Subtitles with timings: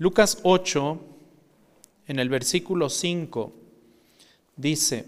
[0.00, 0.98] Lucas 8,
[2.06, 3.52] en el versículo 5,
[4.56, 5.04] dice,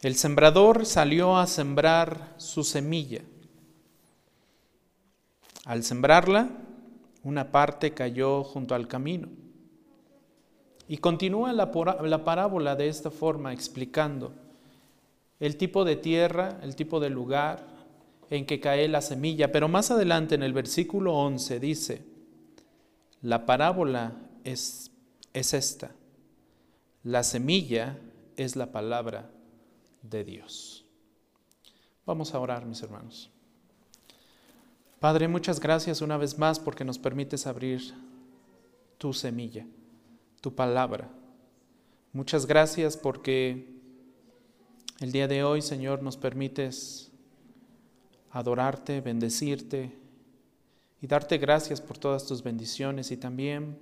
[0.00, 3.20] el sembrador salió a sembrar su semilla.
[5.66, 6.48] Al sembrarla,
[7.22, 9.28] una parte cayó junto al camino.
[10.88, 11.70] Y continúa la,
[12.04, 14.32] la, parábola de esta forma, explicando
[15.38, 17.62] el tipo de tierra, el tipo de lugar
[18.30, 19.52] en que cae la semilla.
[19.52, 22.17] Pero más adelante en el versículo 11 dice,
[23.22, 24.90] la parábola es,
[25.32, 25.92] es esta.
[27.02, 27.98] La semilla
[28.36, 29.30] es la palabra
[30.02, 30.84] de Dios.
[32.06, 33.30] Vamos a orar, mis hermanos.
[35.00, 37.94] Padre, muchas gracias una vez más porque nos permites abrir
[38.98, 39.66] tu semilla,
[40.40, 41.08] tu palabra.
[42.12, 43.78] Muchas gracias porque
[45.00, 47.12] el día de hoy, Señor, nos permites
[48.30, 49.96] adorarte, bendecirte,
[51.00, 53.78] y darte gracias por todas tus bendiciones y también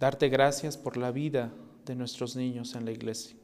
[0.00, 1.52] darte gracias por la vida
[1.86, 3.36] de nuestros niños en la iglesia.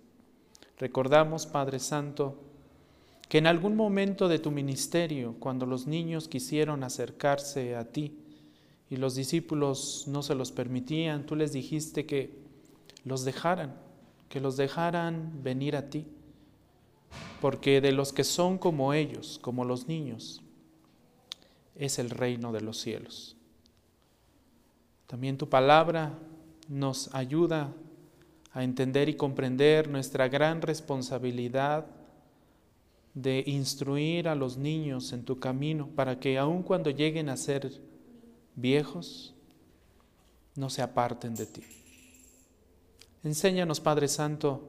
[0.79, 2.41] Recordamos, Padre Santo,
[3.29, 8.17] que en algún momento de tu ministerio, cuando los niños quisieron acercarse a ti
[8.89, 12.33] y los discípulos no se los permitían, tú les dijiste que
[13.05, 13.77] los dejaran,
[14.29, 16.07] que los dejaran venir a ti,
[17.41, 20.43] porque de los que son como ellos, como los niños,
[21.79, 23.37] es el reino de los cielos.
[25.07, 26.19] También tu palabra
[26.69, 27.73] nos ayuda
[28.53, 31.87] a entender y comprender nuestra gran responsabilidad
[33.15, 37.81] de instruir a los niños en tu camino para que aun cuando lleguen a ser
[38.55, 39.35] viejos,
[40.57, 41.63] no se aparten de ti.
[43.25, 44.69] Enséñanos, Padre Santo,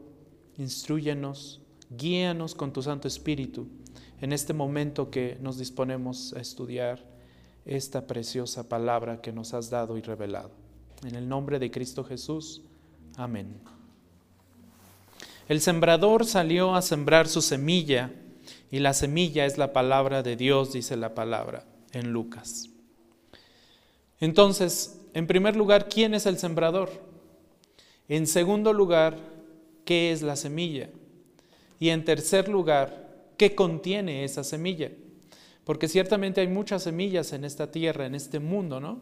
[0.58, 3.68] instruyenos, guíanos con tu Santo Espíritu
[4.22, 7.04] en este momento que nos disponemos a estudiar
[7.66, 10.52] esta preciosa palabra que nos has dado y revelado.
[11.04, 12.62] En el nombre de Cristo Jesús.
[13.16, 13.60] Amén.
[15.48, 18.12] El sembrador salió a sembrar su semilla
[18.72, 22.70] y la semilla es la palabra de Dios, dice la palabra en Lucas.
[24.20, 26.90] Entonces, en primer lugar, ¿quién es el sembrador?
[28.08, 29.18] En segundo lugar,
[29.86, 30.90] ¿qué es la semilla?
[31.80, 34.92] Y en tercer lugar, qué contiene esa semilla.
[35.64, 39.00] Porque ciertamente hay muchas semillas en esta tierra, en este mundo, ¿no?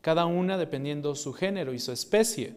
[0.00, 2.54] Cada una dependiendo su género y su especie.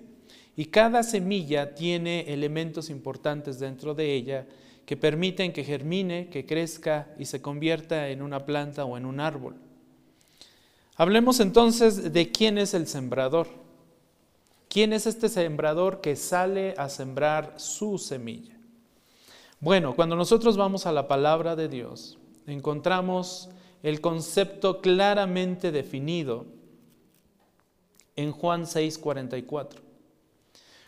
[0.56, 4.46] Y cada semilla tiene elementos importantes dentro de ella
[4.86, 9.20] que permiten que germine, que crezca y se convierta en una planta o en un
[9.20, 9.56] árbol.
[10.96, 13.48] Hablemos entonces de quién es el sembrador.
[14.68, 18.57] ¿Quién es este sembrador que sale a sembrar su semilla?
[19.60, 23.50] Bueno, cuando nosotros vamos a la palabra de Dios, encontramos
[23.82, 26.46] el concepto claramente definido
[28.16, 29.82] en Juan 6:44.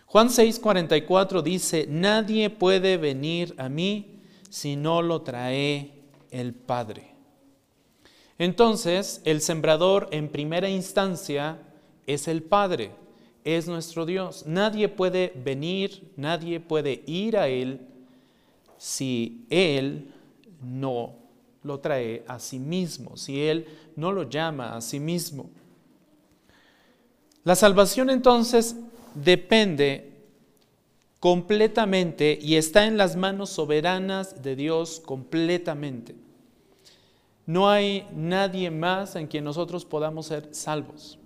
[0.06, 4.22] Juan 6:44 dice, nadie puede venir a mí
[4.52, 7.16] si no lo trae el Padre.
[8.38, 11.60] Entonces, el sembrador en primera instancia
[12.06, 12.92] es el Padre,
[13.44, 14.46] es nuestro Dios.
[14.46, 17.89] Nadie puede venir, nadie puede ir a Él
[18.80, 20.12] si Él
[20.64, 21.14] no
[21.62, 25.52] lo trae a sí mismo, si Él no lo llama a sí mismo.
[27.44, 28.78] La salvación entonces
[29.14, 30.10] depende
[31.20, 36.16] completamente y está en las manos soberanas de Dios completamente.
[37.46, 41.20] No hay nadie más en quien nosotros podamos ser salvos.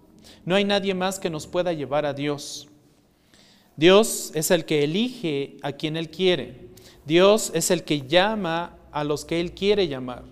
[0.45, 2.69] No hay nadie más que nos pueda llevar a Dios.
[3.75, 6.69] Dios es el que elige a quien Él quiere.
[7.05, 10.23] Dios es el que llama a los que Él quiere llamar.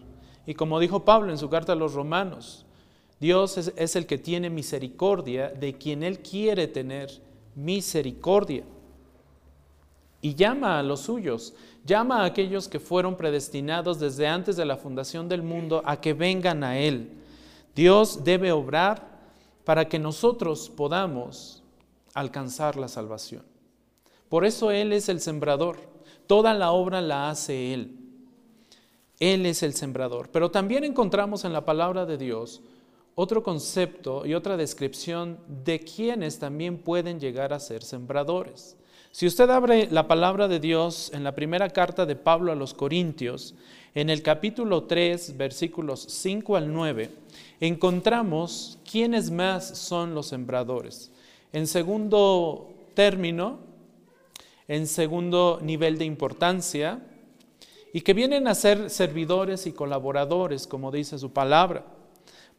[0.45, 2.65] Y como dijo Pablo en su carta a los romanos,
[3.19, 7.11] Dios es, el que tiene misericordia de quien Él quiere tener
[7.55, 8.63] misericordia.
[10.21, 11.53] Y llama a los suyos,
[11.85, 16.13] llama a aquellos que fueron predestinados desde antes de la fundación del mundo a que
[16.13, 17.11] vengan a Él.
[17.75, 19.07] Dios debe obrar
[19.65, 21.60] para que nosotros podamos
[22.13, 23.43] alcanzar la salvación.
[24.29, 25.77] Por eso Él es el sembrador.
[26.27, 27.97] Toda la obra la hace Él.
[29.19, 30.29] Él es el sembrador.
[30.31, 32.61] Pero también encontramos en la palabra de Dios
[33.15, 38.77] otro concepto y otra descripción de quienes también pueden llegar a ser sembradores.
[39.11, 42.73] Si usted abre la palabra de Dios en la primera carta de Pablo a los
[42.73, 43.53] Corintios,
[43.93, 47.09] en el capítulo 3, versículos 5 al 9,
[47.59, 51.10] encontramos quiénes más son los sembradores.
[51.53, 53.59] En segundo término,
[54.69, 57.01] en segundo nivel de importancia
[57.91, 61.85] y que vienen a ser servidores y colaboradores, como dice su palabra.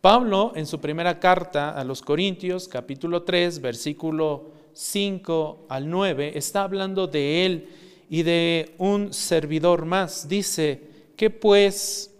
[0.02, 6.64] Pablo en su primera carta a los Corintios, capítulo 3, versículo 5 al 9, está
[6.64, 7.68] hablando de él
[8.10, 10.28] y de un servidor más.
[10.28, 10.82] Dice,
[11.16, 12.14] ¿qué pues,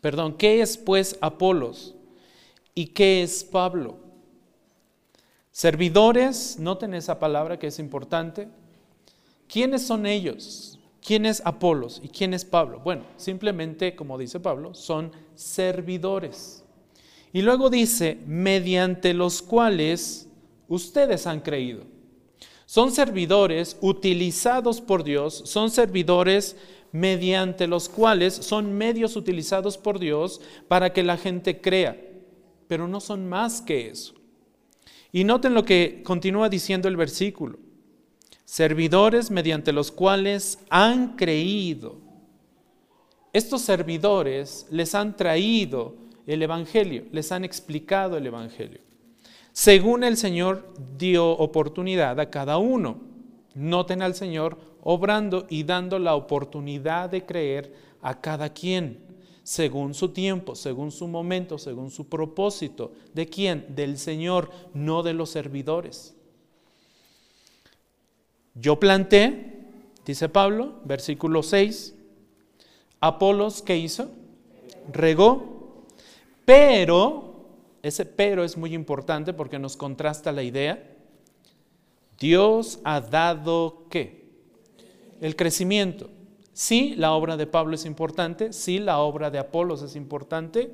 [0.00, 1.96] perdón, qué es pues Apolos
[2.76, 4.07] y qué es Pablo?
[5.58, 8.46] Servidores, noten esa palabra que es importante.
[9.48, 10.78] ¿Quiénes son ellos?
[11.04, 12.80] ¿Quién es Apolos y quién es Pablo?
[12.84, 16.62] Bueno, simplemente, como dice Pablo, son servidores.
[17.32, 20.28] Y luego dice, mediante los cuales
[20.68, 21.82] ustedes han creído.
[22.64, 26.54] Son servidores utilizados por Dios, son servidores
[26.92, 32.00] mediante los cuales son medios utilizados por Dios para que la gente crea,
[32.68, 34.14] pero no son más que eso.
[35.12, 37.58] Y noten lo que continúa diciendo el versículo
[38.48, 41.96] servidores mediante los cuales han creído.
[43.34, 45.96] Estos servidores les han traído
[46.26, 48.80] el Evangelio, les han explicado el Evangelio.
[49.52, 53.02] Según el Señor dio oportunidad a cada uno.
[53.54, 58.98] Noten al Señor obrando y dando la oportunidad de creer a cada quien,
[59.48, 62.92] según su tiempo, según su momento, según su propósito.
[63.14, 63.64] ¿De quién?
[63.74, 66.14] Del Señor, no de los servidores.
[68.54, 69.64] Yo planté,
[70.04, 71.94] dice Pablo, versículo 6,
[73.00, 74.10] Apolos, ¿qué hizo?
[74.92, 75.86] Regó,
[76.44, 77.46] pero,
[77.82, 80.94] ese pero es muy importante porque nos contrasta la idea,
[82.20, 84.28] Dios ha dado qué?
[85.22, 86.10] El crecimiento.
[86.58, 90.72] Sí, la obra de Pablo es importante, sí, la obra de Apolos es importante,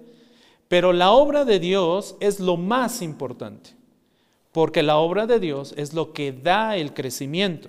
[0.66, 3.74] pero la obra de Dios es lo más importante
[4.54, 7.68] porque la obra de Dios es lo que da el crecimiento.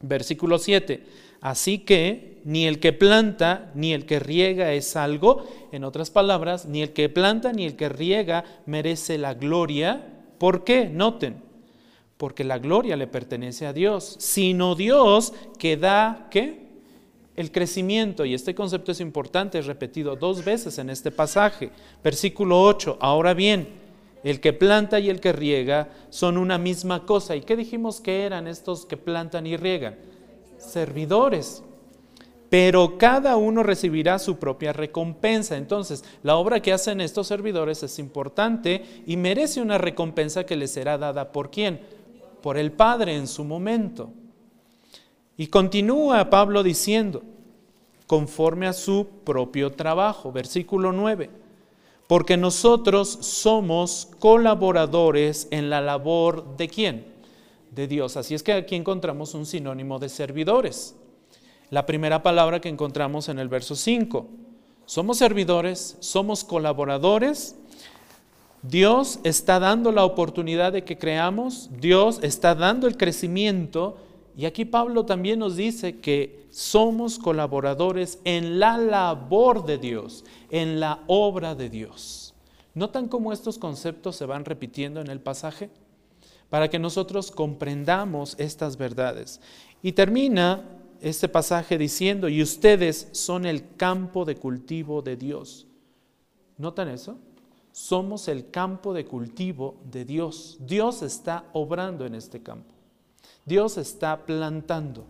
[0.00, 1.04] Versículo 7.
[1.40, 6.66] Así que ni el que planta ni el que riega es algo, en otras palabras,
[6.66, 10.04] ni el que planta ni el que riega merece la gloria.
[10.38, 10.86] ¿Por qué?
[10.86, 11.36] Noten,
[12.16, 16.67] porque la gloria le pertenece a Dios, sino Dios que da, ¿qué?
[17.38, 21.70] El crecimiento, y este concepto es importante, es repetido dos veces en este pasaje.
[22.02, 23.68] Versículo 8, ahora bien,
[24.24, 27.36] el que planta y el que riega son una misma cosa.
[27.36, 29.94] ¿Y qué dijimos que eran estos que plantan y riegan?
[30.58, 31.62] Servidores.
[32.50, 35.56] Pero cada uno recibirá su propia recompensa.
[35.56, 40.72] Entonces, la obra que hacen estos servidores es importante y merece una recompensa que les
[40.72, 41.82] será dada por quién?
[42.42, 44.10] Por el Padre en su momento.
[45.38, 47.22] Y continúa Pablo diciendo,
[48.06, 50.32] conforme a su propio trabajo.
[50.32, 51.30] Versículo 9
[52.08, 57.06] porque nosotros somos colaboradores en la labor de quién?
[57.70, 58.16] De Dios.
[58.16, 60.96] Así es que aquí encontramos un sinónimo de servidores.
[61.68, 64.26] La primera palabra que encontramos en el verso 5.
[64.86, 67.56] Somos servidores, somos colaboradores.
[68.62, 73.98] Dios está dando la oportunidad de que creamos, Dios está dando el crecimiento
[74.38, 80.78] y aquí Pablo también nos dice que somos colaboradores en la labor de Dios, en
[80.78, 82.34] la obra de Dios.
[82.72, 85.70] ¿Notan cómo estos conceptos se van repitiendo en el pasaje?
[86.50, 89.40] Para que nosotros comprendamos estas verdades.
[89.82, 90.62] Y termina
[91.00, 95.66] este pasaje diciendo, y ustedes son el campo de cultivo de Dios.
[96.58, 97.18] ¿Notan eso?
[97.72, 100.58] Somos el campo de cultivo de Dios.
[100.60, 102.77] Dios está obrando en este campo.
[103.48, 105.06] Dios está plantando.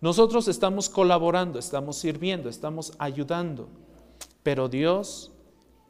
[0.00, 3.68] Nosotros estamos colaborando, estamos sirviendo, estamos ayudando,
[4.42, 5.30] pero Dios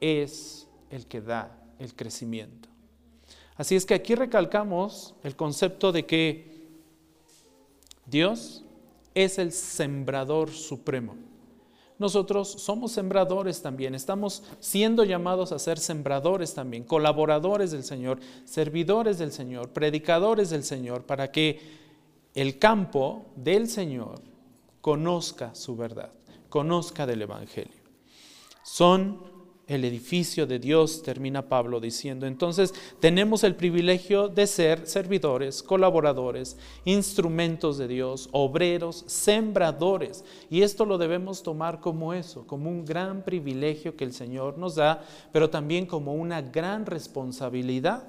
[0.01, 2.69] es el que da el crecimiento.
[3.57, 6.69] Así es que aquí recalcamos el concepto de que
[8.07, 8.65] Dios
[9.15, 11.30] es el sembrador supremo.
[12.01, 19.19] Nosotros somos sembradores también, estamos siendo llamados a ser sembradores también, colaboradores del Señor, servidores
[19.19, 21.61] del Señor, predicadores del Señor, para que
[22.35, 24.23] el campo del Señor
[24.81, 26.11] conozca su verdad,
[26.49, 27.83] conozca del Evangelio.
[28.63, 29.30] Son
[29.71, 32.27] el edificio de Dios, termina Pablo diciendo.
[32.27, 40.25] Entonces tenemos el privilegio de ser servidores, colaboradores, instrumentos de Dios, obreros, sembradores.
[40.51, 44.75] Y esto lo debemos tomar como eso, como un gran privilegio que el Señor nos
[44.75, 48.09] da, pero también como una gran responsabilidad.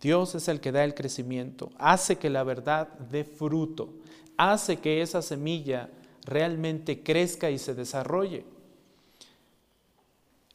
[0.00, 3.88] Dios es el que da el crecimiento, hace que la verdad dé fruto,
[4.36, 5.90] hace que esa semilla
[6.28, 8.44] realmente crezca y se desarrolle.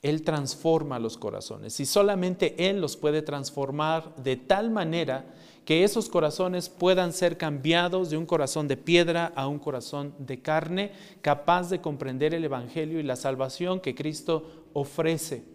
[0.01, 5.25] Él transforma los corazones y solamente Él los puede transformar de tal manera
[5.65, 10.42] que esos corazones puedan ser cambiados de un corazón de piedra a un corazón de
[10.42, 15.52] carne, capaz de comprender el Evangelio y la salvación que Cristo ofrece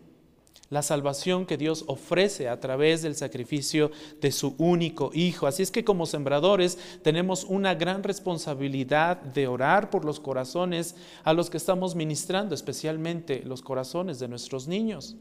[0.70, 5.46] la salvación que Dios ofrece a través del sacrificio de su único Hijo.
[5.46, 10.94] Así es que como sembradores tenemos una gran responsabilidad de orar por los corazones
[11.24, 15.16] a los que estamos ministrando, especialmente los corazones de nuestros niños.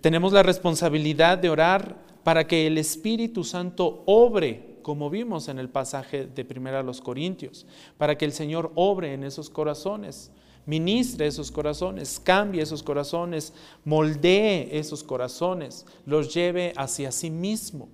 [0.00, 5.70] Tenemos la responsabilidad de orar para que el Espíritu Santo obre, como vimos en el
[5.70, 7.66] pasaje de Primera a los Corintios,
[7.96, 10.30] para que el Señor obre en esos corazones
[10.68, 13.54] ministre esos corazones, cambie esos corazones,
[13.86, 17.88] moldee esos corazones, los lleve hacia sí mismo.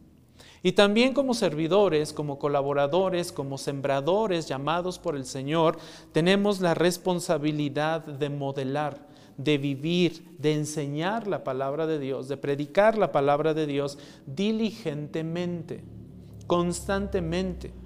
[0.60, 5.78] Y también como servidores, como colaboradores, como sembradores llamados por el Señor,
[6.10, 12.98] tenemos la responsabilidad de modelar, de vivir, de enseñar la palabra de Dios, de predicar
[12.98, 15.84] la palabra de Dios diligentemente,
[16.48, 17.83] constantemente.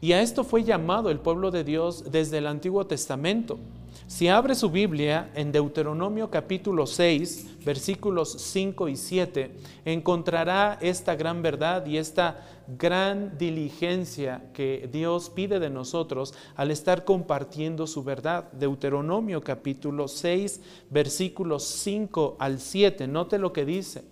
[0.00, 3.58] Y a esto fue llamado el pueblo de Dios desde el Antiguo Testamento.
[4.06, 9.50] Si abre su Biblia en Deuteronomio capítulo 6, versículos 5 y 7,
[9.84, 12.46] encontrará esta gran verdad y esta
[12.78, 18.50] gran diligencia que Dios pide de nosotros al estar compartiendo su verdad.
[18.52, 23.08] Deuteronomio capítulo 6, versículos 5 al 7.
[23.08, 24.04] Note lo que dice.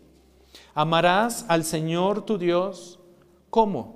[0.74, 2.98] Amarás al Señor tu Dios.
[3.48, 3.95] ¿Cómo?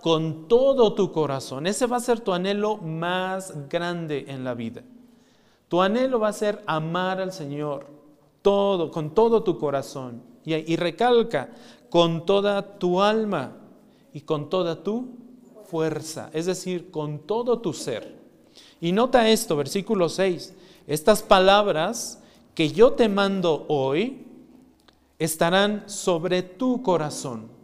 [0.00, 1.66] Con todo tu corazón.
[1.66, 4.82] Ese va a ser tu anhelo más grande en la vida.
[5.68, 7.86] Tu anhelo va a ser amar al Señor
[8.42, 10.22] todo, con todo tu corazón.
[10.44, 11.50] Y, y recalca,
[11.90, 13.56] con toda tu alma
[14.12, 15.08] y con toda tu
[15.66, 18.18] fuerza, es decir, con todo tu ser.
[18.80, 20.54] Y nota esto, versículo 6,
[20.86, 22.22] estas palabras
[22.54, 24.26] que yo te mando hoy
[25.18, 27.59] estarán sobre tu corazón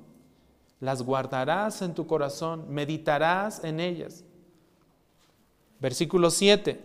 [0.80, 4.24] las guardarás en tu corazón, meditarás en ellas.
[5.80, 6.80] Versículo 7.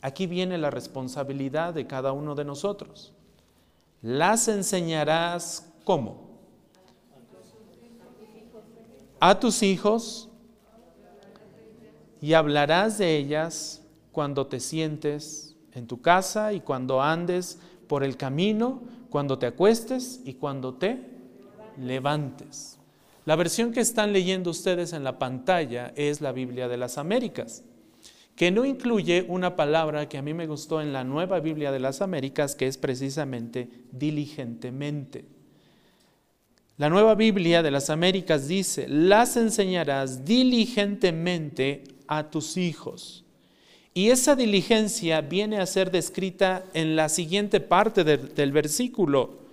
[0.00, 3.12] Aquí viene la responsabilidad de cada uno de nosotros.
[4.00, 6.28] Las enseñarás cómo?
[9.20, 10.28] A tus hijos
[12.20, 13.82] y hablarás de ellas
[14.12, 17.58] cuando te sientes en tu casa y cuando andes
[17.88, 21.04] por el camino, cuando te acuestes y cuando te
[21.76, 22.77] levantes.
[23.28, 27.62] La versión que están leyendo ustedes en la pantalla es la Biblia de las Américas,
[28.34, 31.78] que no incluye una palabra que a mí me gustó en la nueva Biblia de
[31.78, 35.26] las Américas, que es precisamente diligentemente.
[36.78, 43.26] La nueva Biblia de las Américas dice, las enseñarás diligentemente a tus hijos.
[43.92, 49.47] Y esa diligencia viene a ser descrita en la siguiente parte del versículo.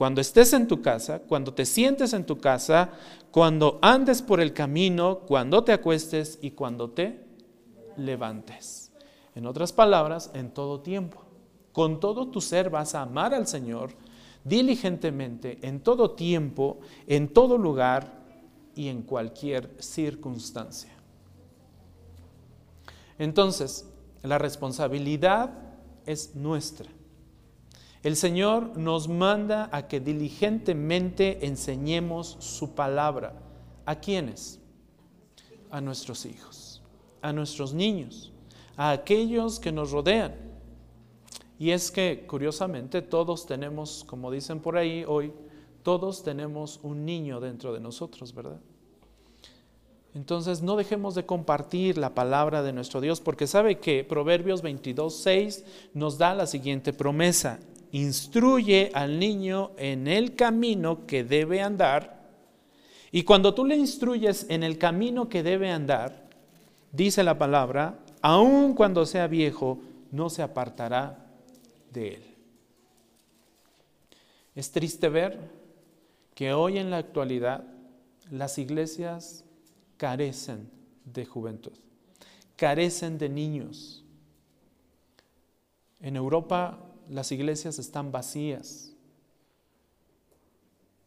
[0.00, 2.88] Cuando estés en tu casa, cuando te sientes en tu casa,
[3.30, 7.22] cuando andes por el camino, cuando te acuestes y cuando te
[7.98, 8.92] levantes.
[9.34, 11.22] En otras palabras, en todo tiempo.
[11.72, 13.90] Con todo tu ser vas a amar al Señor
[14.42, 18.24] diligentemente, en todo tiempo, en todo lugar
[18.74, 20.94] y en cualquier circunstancia.
[23.18, 23.86] Entonces,
[24.22, 25.50] la responsabilidad
[26.06, 26.88] es nuestra.
[28.02, 33.34] El Señor nos manda a que diligentemente enseñemos su palabra.
[33.84, 34.58] ¿A quiénes?
[35.70, 36.82] A nuestros hijos,
[37.20, 38.32] a nuestros niños,
[38.76, 40.34] a aquellos que nos rodean.
[41.58, 45.32] Y es que, curiosamente, todos tenemos, como dicen por ahí hoy,
[45.82, 48.60] todos tenemos un niño dentro de nosotros, ¿verdad?
[50.14, 55.14] Entonces no dejemos de compartir la palabra de nuestro Dios, porque sabe que Proverbios 22,
[55.14, 55.64] 6
[55.94, 57.60] nos da la siguiente promesa
[57.92, 62.20] instruye al niño en el camino que debe andar.
[63.12, 66.28] Y cuando tú le instruyes en el camino que debe andar,
[66.92, 69.80] dice la palabra, aun cuando sea viejo,
[70.12, 71.26] no se apartará
[71.92, 72.22] de él.
[74.54, 75.38] Es triste ver
[76.34, 77.64] que hoy en la actualidad
[78.30, 79.44] las iglesias
[79.96, 80.70] carecen
[81.04, 81.72] de juventud,
[82.56, 84.04] carecen de niños.
[86.00, 86.78] En Europa
[87.10, 88.92] las iglesias están vacías.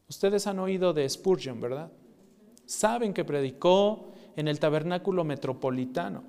[0.09, 1.91] Ustedes han oído de Spurgeon, ¿verdad?
[2.65, 6.23] Saben que predicó en el tabernáculo metropolitano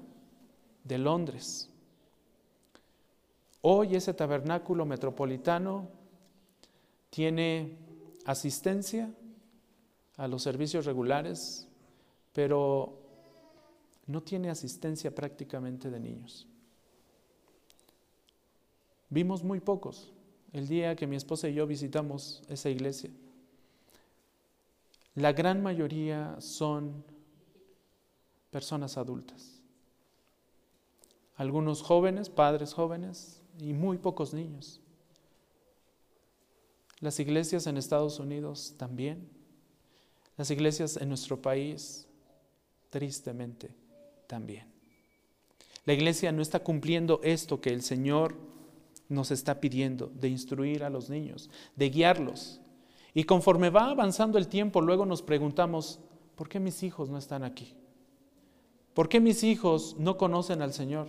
[0.85, 1.69] de Londres.
[3.63, 5.89] Hoy ese tabernáculo metropolitano
[7.11, 7.77] tiene
[8.27, 9.13] asistencia
[10.17, 11.67] a los servicios regulares,
[12.33, 13.01] pero
[14.07, 16.47] no tiene asistencia prácticamente de niños.
[19.15, 20.11] Vimos muy pocos
[20.53, 23.11] el día que mi esposa y yo visitamos esa iglesia.
[25.15, 27.05] La gran mayoría son
[28.51, 29.61] personas adultas.
[31.37, 34.81] Algunos jóvenes, padres jóvenes y muy pocos niños.
[36.99, 39.29] Las iglesias en Estados Unidos también.
[40.37, 42.09] Las iglesias en nuestro país,
[42.91, 43.77] tristemente,
[44.27, 44.67] también.
[45.85, 48.53] La iglesia no está cumpliendo esto que el Señor
[49.09, 52.61] nos está pidiendo, de instruir a los niños, de guiarlos.
[53.13, 56.01] Y conforme va avanzando el tiempo, luego nos preguntamos,
[56.35, 57.75] ¿por qué mis hijos no están aquí?
[58.95, 61.09] ¿Por qué mis hijos no conocen al Señor?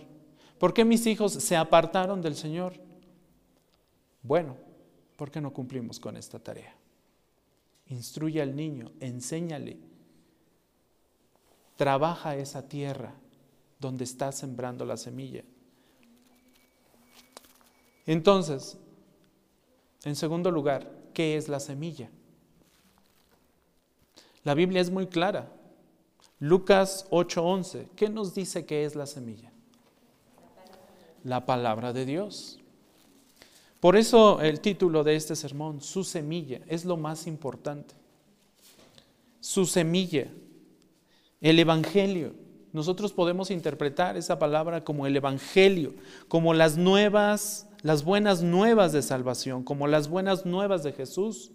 [0.58, 2.74] ¿Por qué mis hijos se apartaron del Señor?
[4.22, 4.56] Bueno,
[5.16, 6.74] ¿por qué no cumplimos con esta tarea?
[7.88, 9.78] Instruye al niño, enséñale,
[11.76, 13.14] trabaja esa tierra
[13.78, 15.44] donde está sembrando la semilla.
[18.06, 18.78] Entonces,
[20.04, 22.10] en segundo lugar, ¿qué es la semilla?
[24.44, 25.52] La Biblia es muy clara.
[26.38, 29.50] Lucas 8:11, ¿qué nos dice que es la semilla?
[31.24, 32.60] La palabra de Dios.
[33.80, 37.94] Por eso el título de este sermón, su semilla, es lo más importante.
[39.40, 40.28] Su semilla,
[41.40, 42.34] el Evangelio.
[42.72, 45.94] Nosotros podemos interpretar esa palabra como el Evangelio,
[46.28, 51.52] como las nuevas, las buenas nuevas de salvación, como las buenas nuevas de Jesús.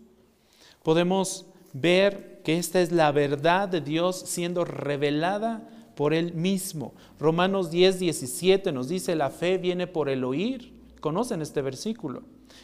[0.82, 6.94] Podemos ver que esta es la verdad de Dios siendo revelada por Él mismo.
[7.20, 10.72] Romanos 10, 17 nos dice, la fe viene por el oír
[11.02, 12.22] Conocen este versículo.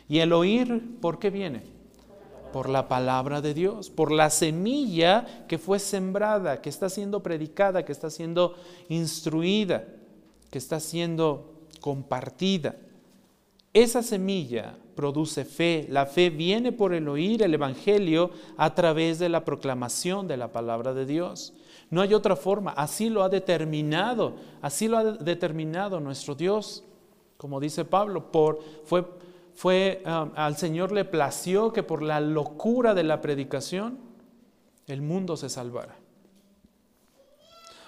[0.08, 1.64] Y el oír, ¿por qué viene?
[2.54, 7.84] Por la palabra de Dios, por la semilla que fue sembrada, que está siendo predicada,
[7.84, 8.56] que está siendo
[8.88, 9.86] instruida,
[10.52, 12.76] que está siendo compartida.
[13.78, 15.86] Esa semilla produce fe.
[15.92, 20.52] La fe viene por el oír el Evangelio a través de la proclamación de la
[20.52, 21.54] palabra de Dios.
[21.92, 22.72] No hay otra forma.
[22.72, 24.34] Así lo ha determinado.
[24.64, 26.84] Así lo ha determinado nuestro Dios.
[27.38, 29.06] Como dice Pablo, por, fue,
[29.54, 34.00] fue um, al Señor le plació que por la locura de la predicación
[34.88, 35.96] el mundo se salvara.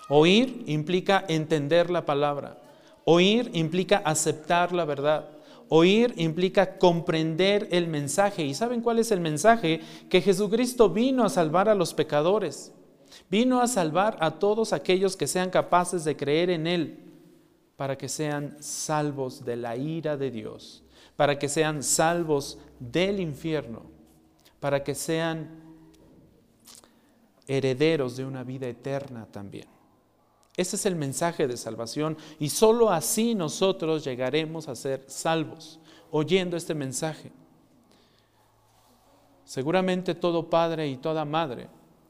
[0.08, 2.60] Oír implica entender la palabra.
[3.06, 5.39] Oír implica aceptar la verdad.
[5.70, 8.44] Oír implica comprender el mensaje.
[8.44, 9.82] ¿Y saben cuál es el mensaje?
[10.10, 12.74] Que Jesucristo vino a salvar a los pecadores.
[13.30, 17.00] Vino a salvar a todos aquellos que sean capaces de creer en Él
[17.76, 20.84] para que sean salvos de la ira de Dios,
[21.16, 23.84] para que sean salvos del infierno,
[24.60, 25.48] para que sean
[27.48, 29.79] herederos de una vida eterna también.
[30.60, 35.80] Ese es el mensaje de salvación y sólo así nosotros llegaremos a ser salvos,
[36.12, 37.32] oyendo este mensaje.
[39.46, 41.70] Seguramente todo padre y toda madre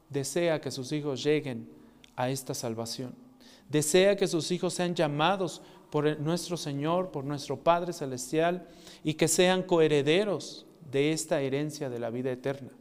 [0.10, 1.70] desea que sus hijos lleguen
[2.16, 3.30] a esta salvación
[3.70, 8.68] desea que sus hijos sean llamados por nuestro Señor, por nuestro Padre Celestial,
[9.04, 12.72] y que sean coherederos de esta herencia de la vida eterna.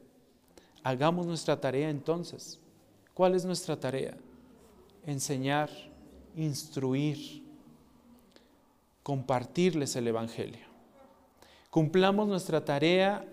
[0.82, 2.58] Hagamos nuestra tarea entonces.
[3.12, 4.16] ¿Cuál es nuestra tarea?
[5.08, 5.70] Enseñar,
[6.36, 7.42] instruir,
[9.02, 10.66] compartirles el Evangelio.
[11.70, 13.26] Cumplamos nuestra tarea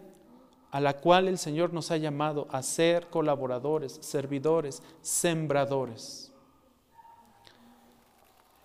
[0.72, 6.32] a la cual el Señor nos ha llamado a ser colaboradores, servidores, sembradores.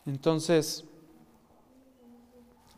[0.07, 0.85] Entonces,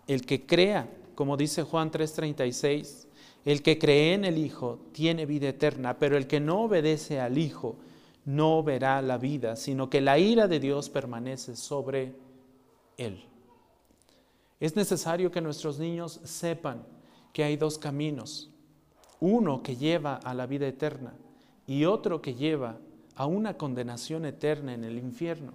[0.07, 3.07] el que crea, como dice Juan 3:36,
[3.45, 7.37] el que cree en el Hijo tiene vida eterna, pero el que no obedece al
[7.37, 7.77] Hijo
[8.25, 12.15] no verá la vida, sino que la ira de Dios permanece sobre
[12.97, 13.25] él.
[14.61, 16.85] Es necesario que nuestros niños sepan
[17.33, 18.51] que hay dos caminos,
[19.19, 21.15] uno que lleva a la vida eterna
[21.67, 22.79] y otro que lleva
[23.17, 25.55] a una condenación eterna en el infierno.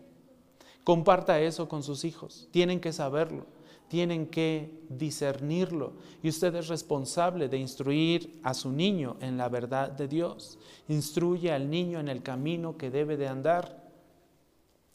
[0.84, 2.48] Comparta eso con sus hijos.
[2.52, 3.46] Tienen que saberlo,
[3.88, 5.94] tienen que discernirlo.
[6.22, 10.58] Y usted es responsable de instruir a su niño en la verdad de Dios.
[10.88, 13.84] Instruye al niño en el camino que debe de andar.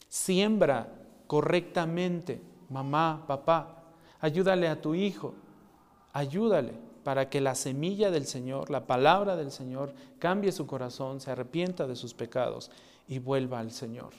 [0.09, 0.93] Siembra
[1.27, 3.83] correctamente, mamá, papá.
[4.19, 5.33] Ayúdale a tu hijo.
[6.13, 11.31] Ayúdale para que la semilla del Señor, la palabra del Señor, cambie su corazón, se
[11.31, 12.71] arrepienta de sus pecados
[13.07, 14.11] y vuelva al Señor.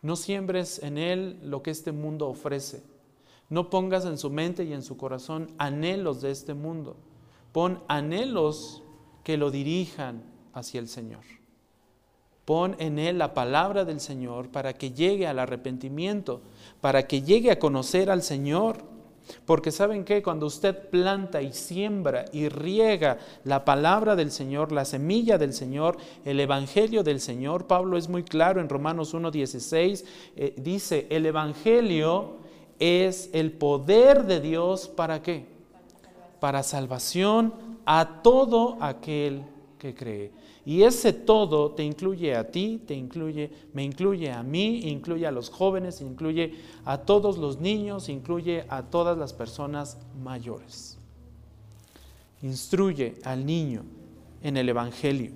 [0.00, 2.82] No siembres en él lo que este mundo ofrece.
[3.50, 6.96] No pongas en su mente y en su corazón anhelos de este mundo.
[7.52, 8.82] Pon anhelos
[9.24, 11.22] que lo dirijan hacia el Señor.
[12.44, 16.40] Pon en él la palabra del Señor para que llegue al arrepentimiento,
[16.80, 18.84] para que llegue a conocer al Señor.
[19.44, 24.86] Porque saben que cuando usted planta y siembra y riega la palabra del Señor, la
[24.86, 30.04] semilla del Señor, el Evangelio del Señor, Pablo es muy claro en Romanos 1.16,
[30.36, 32.47] eh, dice, el Evangelio
[32.78, 35.46] es el poder de Dios para qué?
[36.40, 39.42] Para salvación a todo aquel
[39.78, 40.32] que cree.
[40.66, 45.30] Y ese todo te incluye a ti, te incluye, me incluye a mí, incluye a
[45.30, 50.98] los jóvenes, incluye a todos los niños, incluye a todas las personas mayores.
[52.42, 53.82] Instruye al niño
[54.42, 55.32] en el Evangelio.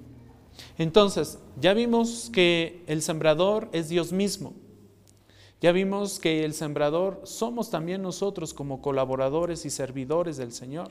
[0.76, 4.52] Entonces, ya vimos que el sembrador es Dios mismo.
[5.62, 10.90] Ya vimos que el sembrador somos también nosotros como colaboradores y servidores del Señor.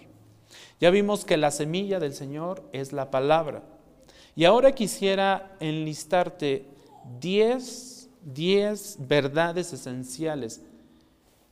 [0.79, 3.63] Ya vimos que la semilla del Señor es la palabra.
[4.33, 6.65] Y ahora quisiera enlistarte
[7.19, 10.61] 10, 10 verdades esenciales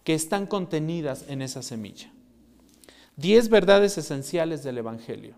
[0.05, 2.13] que están contenidas en esa semilla.
[3.17, 5.36] 10 verdades esenciales del Evangelio.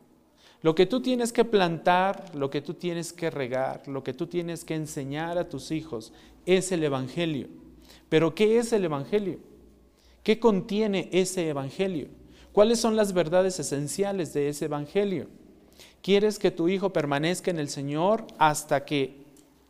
[0.61, 4.27] Lo que tú tienes que plantar, lo que tú tienes que regar, lo que tú
[4.27, 6.13] tienes que enseñar a tus hijos
[6.45, 7.60] es el Evangelio.
[8.11, 9.39] Pero ¿qué es el Evangelio?
[10.21, 12.09] ¿Qué contiene ese Evangelio?
[12.51, 15.27] ¿Cuáles son las verdades esenciales de ese Evangelio?
[16.01, 19.15] ¿Quieres que tu hijo permanezca en el Señor hasta que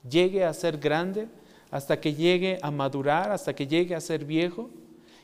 [0.10, 1.28] llegue a ser grande,
[1.70, 4.72] hasta que llegue a madurar, hasta que llegue a ser viejo?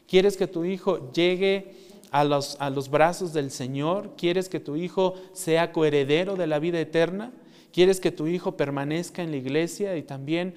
[0.08, 1.74] ¿Quieres que tu hijo llegue
[2.12, 4.12] a los, a los brazos del Señor?
[4.16, 7.34] ¿Quieres que tu hijo sea coheredero de la vida eterna?
[7.74, 10.54] ¿Quieres que tu hijo permanezca en la iglesia y también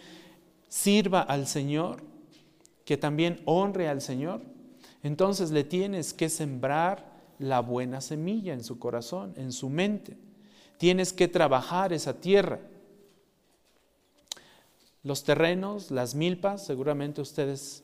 [0.69, 2.10] sirva al Señor?
[2.85, 4.43] ¿Que también honre al Señor?
[5.03, 10.17] Entonces le tienes que sembrar la buena semilla en su corazón, en su mente.
[10.79, 12.61] Tienes que trabajar esa tierra.
[15.03, 17.83] Los terrenos, las milpas, seguramente ustedes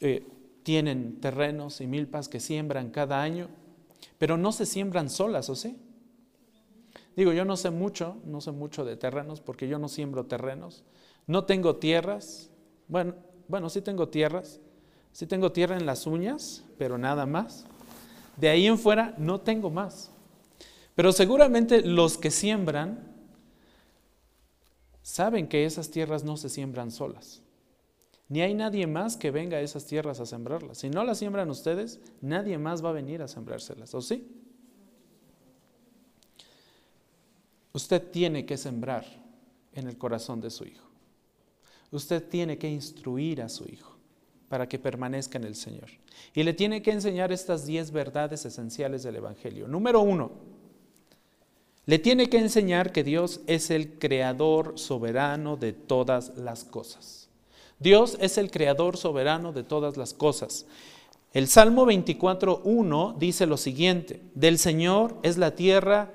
[0.00, 0.26] eh,
[0.62, 3.48] tienen terrenos y milpas que siembran cada año,
[4.18, 5.78] pero no se siembran solas, ¿o sí?
[7.16, 10.84] Digo, yo no sé mucho, no sé mucho de terrenos porque yo no siembro terrenos.
[11.26, 12.50] No tengo tierras.
[12.86, 13.14] Bueno,
[13.48, 14.60] bueno, sí tengo tierras.
[15.12, 17.64] Sí tengo tierra en las uñas, pero nada más.
[18.36, 20.10] De ahí en fuera no tengo más.
[20.94, 23.08] Pero seguramente los que siembran
[25.02, 27.42] saben que esas tierras no se siembran solas.
[28.28, 30.78] Ni hay nadie más que venga a esas tierras a sembrarlas.
[30.78, 34.30] Si no las siembran ustedes, nadie más va a venir a sembrárselas, ¿o sí?
[37.72, 39.06] Usted tiene que sembrar
[39.72, 40.87] en el corazón de su hijo.
[41.90, 43.96] Usted tiene que instruir a su hijo
[44.48, 45.88] para que permanezca en el Señor.
[46.34, 49.68] Y le tiene que enseñar estas diez verdades esenciales del Evangelio.
[49.68, 50.32] Número uno,
[51.86, 57.28] le tiene que enseñar que Dios es el creador soberano de todas las cosas.
[57.78, 60.66] Dios es el creador soberano de todas las cosas.
[61.32, 66.10] El Salmo 24.1 dice lo siguiente, del Señor es la tierra,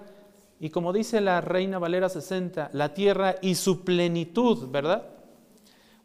[0.60, 5.13] y como dice la Reina Valera 60, la tierra y su plenitud, ¿verdad?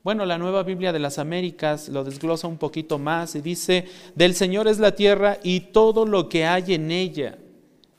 [0.05, 4.35] Bueno, la nueva Biblia de las Américas lo desglosa un poquito más y dice, del
[4.35, 7.39] Señor es la tierra y todo lo que hay en ella,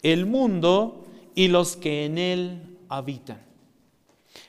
[0.02, 3.42] el mundo y los que en él habitan.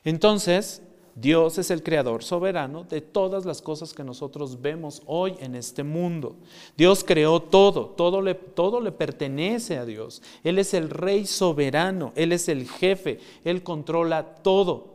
[0.04, 0.82] Entonces,
[1.16, 5.82] Dios es el creador soberano de todas las cosas que nosotros vemos hoy en este
[5.82, 6.36] mundo.
[6.76, 10.22] Dios creó todo, todo le, todo le pertenece a Dios.
[10.44, 14.94] Él es el rey soberano, Él es el jefe, Él controla todo.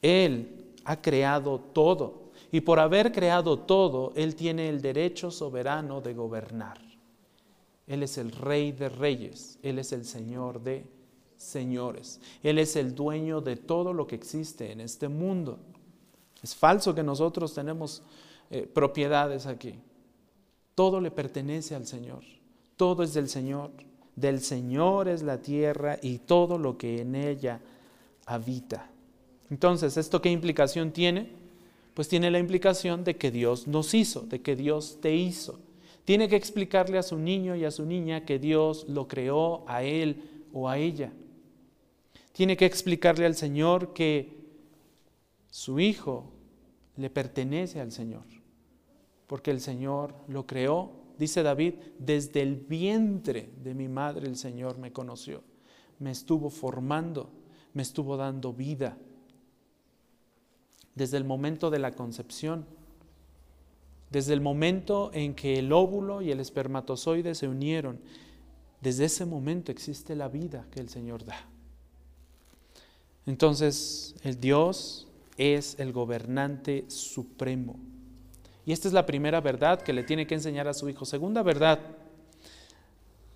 [0.00, 0.57] Él
[0.88, 2.30] ha creado todo.
[2.50, 6.80] Y por haber creado todo, Él tiene el derecho soberano de gobernar.
[7.86, 10.86] Él es el rey de reyes, Él es el Señor de
[11.36, 12.20] señores.
[12.42, 15.58] Él es el dueño de todo lo que existe en este mundo.
[16.42, 18.02] Es falso que nosotros tenemos
[18.50, 19.74] eh, propiedades aquí.
[20.74, 22.24] Todo le pertenece al Señor.
[22.76, 23.72] Todo es del Señor.
[24.16, 27.60] Del Señor es la tierra y todo lo que en ella
[28.24, 28.90] habita.
[29.50, 31.30] Entonces, ¿esto qué implicación tiene?
[31.94, 35.58] Pues tiene la implicación de que Dios nos hizo, de que Dios te hizo.
[36.04, 39.82] Tiene que explicarle a su niño y a su niña que Dios lo creó a
[39.82, 41.12] él o a ella
[42.38, 44.32] tiene que explicarle al Señor que
[45.50, 46.30] su hijo
[46.96, 48.22] le pertenece al Señor,
[49.26, 54.78] porque el Señor lo creó, dice David, desde el vientre de mi madre el Señor
[54.78, 55.42] me conoció,
[55.98, 57.28] me estuvo formando,
[57.74, 58.96] me estuvo dando vida,
[60.98, 62.66] desde el momento de la concepción,
[64.10, 68.00] desde el momento en que el óvulo y el espermatozoide se unieron,
[68.80, 71.46] desde ese momento existe la vida que el Señor da.
[73.26, 75.06] Entonces, el Dios
[75.36, 77.76] es el gobernante supremo.
[78.66, 81.04] Y esta es la primera verdad que le tiene que enseñar a su hijo.
[81.04, 81.80] Segunda verdad,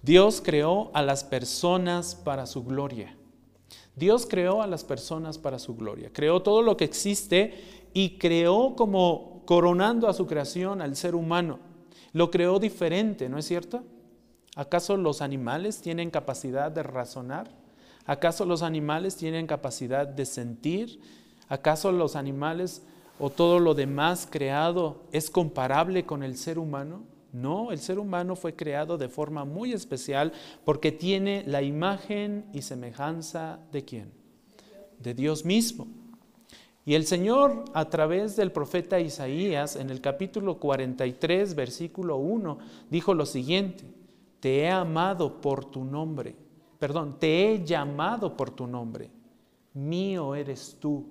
[0.02, 3.16] Dios creó a las personas para su gloria.
[3.94, 6.10] Dios creó a las personas para su gloria.
[6.12, 7.54] Creó todo lo que existe
[7.92, 11.58] y creó como coronando a su creación al ser humano.
[12.12, 13.82] Lo creó diferente, ¿no es cierto?
[14.56, 17.50] ¿Acaso los animales tienen capacidad de razonar?
[18.04, 21.00] ¿Acaso los animales tienen capacidad de sentir?
[21.48, 22.82] ¿Acaso los animales
[23.18, 27.02] o todo lo demás creado es comparable con el ser humano?
[27.32, 30.32] No, el ser humano fue creado de forma muy especial
[30.64, 34.12] porque tiene la imagen y semejanza de quién?
[34.98, 35.86] De Dios mismo.
[36.84, 42.58] Y el Señor a través del profeta Isaías en el capítulo 43, versículo 1,
[42.90, 43.84] dijo lo siguiente,
[44.40, 46.34] te he amado por tu nombre,
[46.78, 49.10] perdón, te he llamado por tu nombre,
[49.72, 51.06] mío eres tú.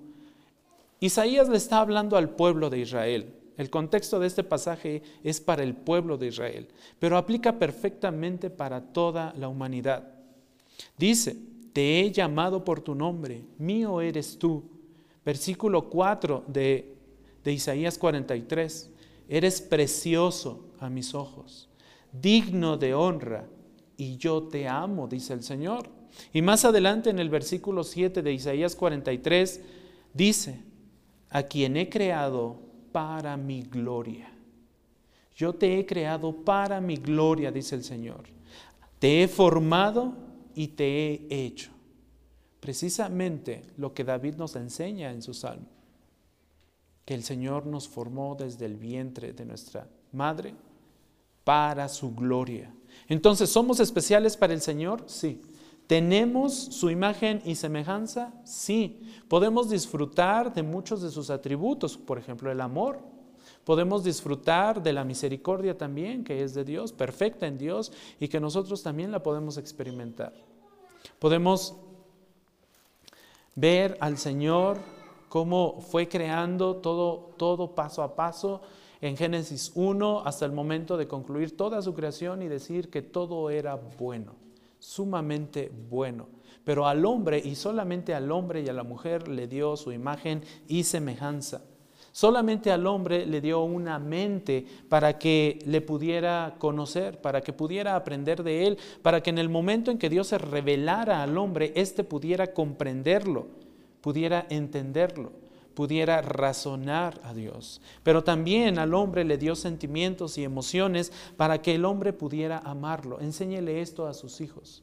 [1.00, 3.41] Isaías le está hablando al pueblo de Israel.
[3.56, 8.80] El contexto de este pasaje es para el pueblo de Israel, pero aplica perfectamente para
[8.92, 10.08] toda la humanidad.
[10.96, 11.36] Dice,
[11.72, 14.64] te he llamado por tu nombre, mío eres tú.
[15.24, 16.96] Versículo 4 de,
[17.44, 18.90] de Isaías 43,
[19.28, 21.68] eres precioso a mis ojos
[22.12, 23.46] digno de honra,
[23.96, 25.88] y yo te amo, dice el Señor.
[26.32, 29.60] Y más adelante en el versículo 7 de Isaías 43
[30.12, 30.60] dice,
[31.30, 32.60] a quien he creado
[32.92, 34.30] para mi gloria.
[35.34, 38.24] Yo te he creado para mi gloria, dice el Señor.
[38.98, 40.12] Te he formado
[40.54, 41.70] y te he hecho.
[42.60, 45.66] Precisamente lo que David nos enseña en su salmo,
[47.04, 50.54] que el Señor nos formó desde el vientre de nuestra madre
[51.42, 52.72] para su gloria.
[53.08, 55.02] Entonces, ¿somos especiales para el Señor?
[55.06, 55.42] Sí.
[55.92, 58.32] ¿Tenemos su imagen y semejanza?
[58.44, 59.02] Sí.
[59.28, 63.00] Podemos disfrutar de muchos de sus atributos, por ejemplo, el amor.
[63.62, 68.40] Podemos disfrutar de la misericordia también, que es de Dios, perfecta en Dios, y que
[68.40, 70.32] nosotros también la podemos experimentar.
[71.18, 71.76] Podemos
[73.54, 74.78] ver al Señor
[75.28, 78.62] cómo fue creando todo, todo paso a paso
[79.02, 83.50] en Génesis 1 hasta el momento de concluir toda su creación y decir que todo
[83.50, 84.40] era bueno,
[84.82, 86.28] sumamente bueno.
[86.64, 90.42] Pero al hombre y solamente al hombre y a la mujer le dio su imagen
[90.68, 91.62] y semejanza.
[92.10, 97.96] Solamente al hombre le dio una mente para que le pudiera conocer, para que pudiera
[97.96, 101.72] aprender de él, para que en el momento en que Dios se revelara al hombre,
[101.74, 103.46] éste pudiera comprenderlo,
[104.02, 105.41] pudiera entenderlo
[105.74, 107.80] pudiera razonar a Dios.
[108.02, 113.20] Pero también al hombre le dio sentimientos y emociones para que el hombre pudiera amarlo.
[113.20, 114.82] Enséñele esto a sus hijos.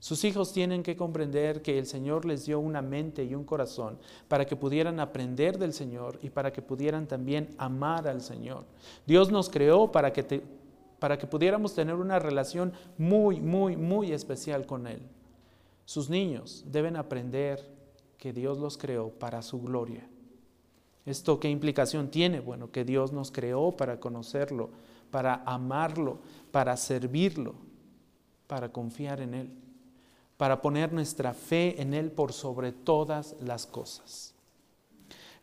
[0.00, 3.98] Sus hijos tienen que comprender que el Señor les dio una mente y un corazón
[4.28, 8.64] para que pudieran aprender del Señor y para que pudieran también amar al Señor.
[9.06, 10.42] Dios nos creó para que,
[10.98, 15.02] para que pudiéramos tener una relación muy, muy, muy especial con Él.
[15.84, 17.79] Sus niños deben aprender
[18.20, 20.06] que Dios los creó para su gloria.
[21.06, 22.38] ¿Esto qué implicación tiene?
[22.38, 24.70] Bueno, que Dios nos creó para conocerlo,
[25.10, 26.18] para amarlo,
[26.52, 27.54] para servirlo,
[28.46, 29.50] para confiar en Él,
[30.36, 34.34] para poner nuestra fe en Él por sobre todas las cosas.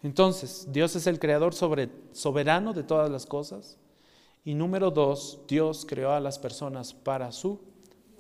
[0.04, 3.78] Entonces, Dios es el creador soberano de todas las cosas.
[4.46, 7.60] Y número dos, Dios creó a las personas para su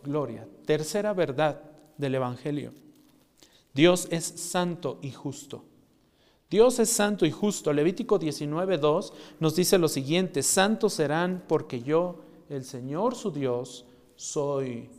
[0.03, 0.47] gloria.
[0.65, 1.61] Tercera verdad
[1.97, 2.86] del Evangelio.
[3.77, 5.63] Dios es santo y justo.
[6.49, 7.71] Dios es santo y justo.
[7.71, 12.15] Levítico 19.2 nos dice lo siguiente, santos serán porque yo,
[12.49, 13.85] el Señor su Dios,
[14.15, 14.89] soy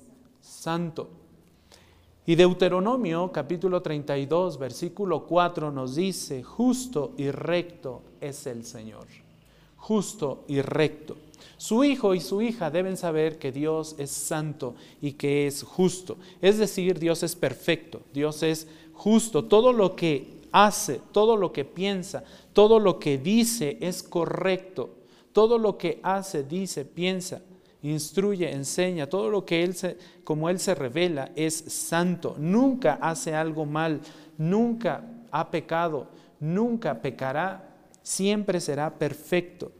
[0.41, 1.09] santo.
[2.25, 9.09] Y Deuteronomio capítulo 32, versículo 4 nos dice, justo y recto es el Señor.
[9.77, 11.17] Justo y recto.
[11.59, 16.17] Su hijo y su hija deben saber que Dios es santo y que es justo.
[16.41, 19.45] Es decir, Dios es perfecto, Dios es justo.
[19.45, 24.91] Todo lo que hace, todo lo que piensa, todo lo que dice es correcto.
[25.33, 27.43] Todo lo que hace, dice, piensa,
[27.83, 32.37] instruye, enseña, todo lo que Él se, como Él se revela es santo.
[32.39, 34.01] Nunca hace algo mal,
[34.37, 36.07] nunca ha pecado,
[36.41, 37.69] nunca pecará,
[38.03, 39.73] siempre será perfecto.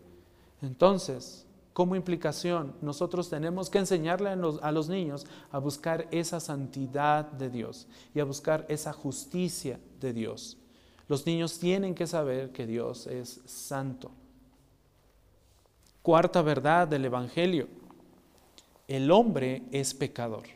[0.61, 1.47] Entonces,
[1.79, 7.87] como implicación, nosotros tenemos que enseñarle a los, niños a buscar esa santidad de Dios
[8.13, 10.59] y a buscar esa justicia de Dios.
[11.07, 14.11] Los niños tienen que saber que Dios es santo.
[16.03, 17.69] Cuarta verdad del Evangelio.
[18.89, 20.49] El hombre es pecador.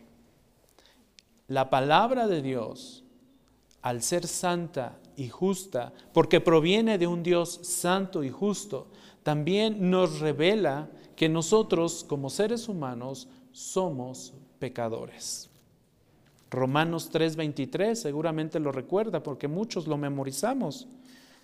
[1.46, 3.04] La palabra de Dios,
[3.80, 8.88] al ser santa y justa, porque proviene de un Dios santo y justo,
[9.22, 10.90] también nos revela
[11.22, 15.48] que nosotros como seres humanos somos pecadores.
[16.50, 20.88] Romanos 3:23 seguramente lo recuerda porque muchos lo memorizamos.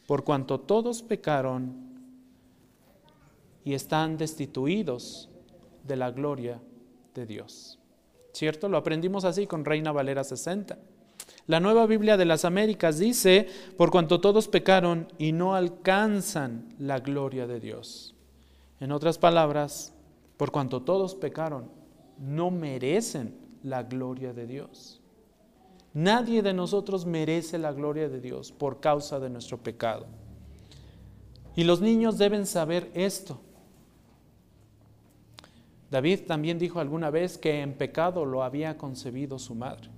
[0.09, 1.77] Por cuanto todos pecaron
[3.65, 5.29] y están destituidos
[5.87, 6.61] de la gloria
[7.15, 7.79] de Dios.
[8.33, 8.69] ¿Cierto?
[8.69, 10.77] Lo aprendimos así con Reina Valera 60.
[11.47, 16.99] La nueva Biblia de las Américas dice, por cuanto todos pecaron y no alcanzan la
[16.99, 18.17] gloria de Dios.
[18.81, 19.93] En otras palabras,
[20.37, 21.71] por cuanto todos pecaron,
[22.19, 25.01] no merecen la gloria de Dios.
[25.95, 30.07] Nadie de nosotros merece la gloria de Dios por causa de nuestro pecado.
[31.57, 33.41] Y los niños deben saber esto.
[35.91, 39.89] David también dijo alguna vez que en pecado lo había concebido su madre.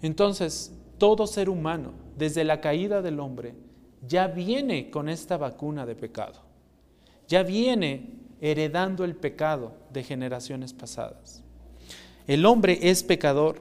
[0.00, 3.54] Entonces, todo ser humano, desde la caída del hombre,
[4.06, 6.43] ya viene con esta vacuna de pecado.
[7.28, 11.42] Ya viene heredando el pecado de generaciones pasadas.
[12.26, 13.60] El hombre es pecador.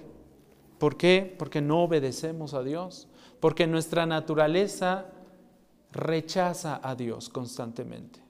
[0.78, 1.36] ¿Por qué?
[1.38, 3.08] Porque no obedecemos a Dios.
[3.40, 5.06] Porque nuestra naturaleza
[5.92, 8.24] rechaza a Dios constantemente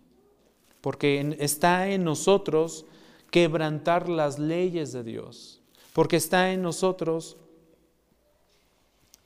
[0.84, 2.86] porque está en nosotros
[3.32, 5.62] quebrantar las leyes de Dios,
[5.94, 7.38] porque está en nosotros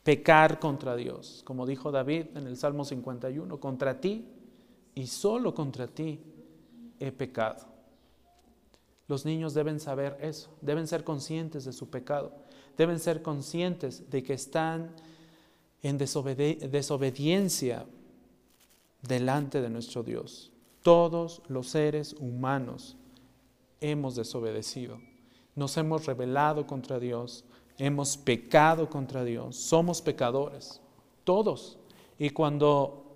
[0.04, 4.24] pecar contra Dios, como dijo David en el Salmo 51, contra ti
[4.98, 6.20] y solo contra ti
[7.00, 7.68] he pecado.
[9.08, 12.34] Los niños deben saber eso, deben ser conscientes de su pecado,
[12.76, 14.96] deben ser conscientes de que están
[15.84, 17.86] en desobediencia
[19.04, 20.52] delante de nuestro Dios.
[20.82, 22.98] Todos los seres humanos
[23.80, 25.00] hemos desobedecido,
[25.56, 27.46] nos hemos rebelado contra Dios,
[27.78, 30.82] hemos pecado contra Dios, somos pecadores,
[31.24, 31.78] todos.
[32.18, 33.07] Y cuando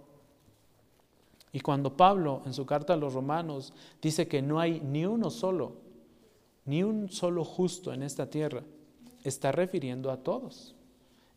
[1.54, 5.30] y cuando Pablo en su carta a los romanos dice que no hay ni uno
[5.30, 5.74] solo,
[6.66, 8.64] ni un solo justo en esta tierra,
[9.24, 10.76] está refiriendo a todos.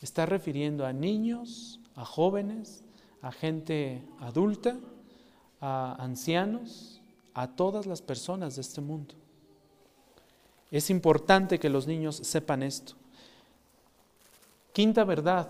[0.01, 2.85] Está refiriendo a niños, a jóvenes,
[3.23, 4.77] a gente adulta
[5.61, 7.01] a ancianos,
[7.33, 9.15] a todas las personas de este mundo.
[10.71, 12.95] Es importante que los niños sepan esto.
[14.73, 15.49] Quinta verdad,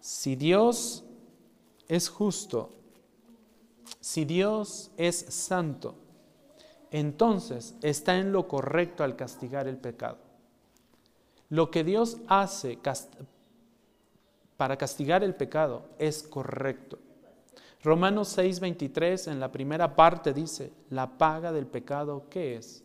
[0.00, 1.02] si Dios
[1.88, 2.70] es justo,
[4.08, 5.94] si Dios es santo,
[6.90, 10.16] entonces está en lo correcto al castigar el pecado.
[11.50, 12.78] Lo que Dios hace
[14.56, 16.98] para castigar el pecado es correcto.
[17.82, 22.82] Romanos 6:23 en la primera parte dice, la paga del pecado, ¿qué es?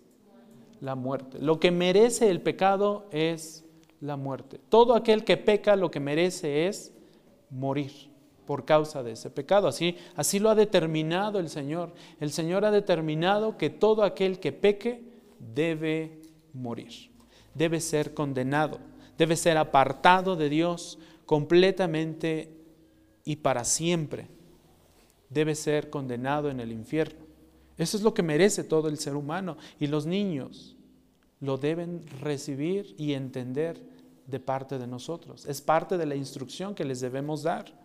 [0.82, 1.40] La muerte.
[1.40, 3.64] Lo que merece el pecado es
[4.02, 4.60] la muerte.
[4.68, 6.92] Todo aquel que peca lo que merece es
[7.50, 8.13] morir
[8.46, 9.68] por causa de ese pecado.
[9.68, 11.94] Así, así lo ha determinado el Señor.
[12.20, 15.04] El Señor ha determinado que todo aquel que peque
[15.40, 16.22] debe
[16.54, 17.12] morir,
[17.54, 18.80] debe ser condenado,
[19.18, 22.54] debe ser apartado de Dios completamente
[23.26, 24.28] y para siempre
[25.30, 27.24] debe ser condenado en el infierno.
[27.78, 30.76] Eso es lo que merece todo el ser humano y los niños
[31.40, 33.82] lo deben recibir y entender
[34.28, 35.46] de parte de nosotros.
[35.46, 37.83] Es parte de la instrucción que les debemos dar.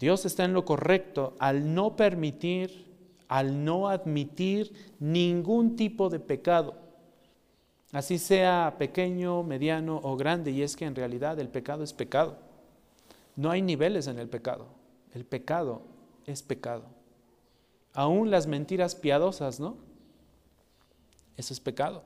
[0.00, 2.86] Dios está en lo correcto al no permitir,
[3.28, 6.74] al no admitir ningún tipo de pecado,
[7.92, 12.38] así sea pequeño, mediano o grande, y es que en realidad el pecado es pecado.
[13.36, 14.68] No hay niveles en el pecado.
[15.12, 15.82] El pecado
[16.26, 16.84] es pecado.
[17.92, 19.76] Aún las mentiras piadosas, ¿no?
[21.36, 22.04] Eso es pecado.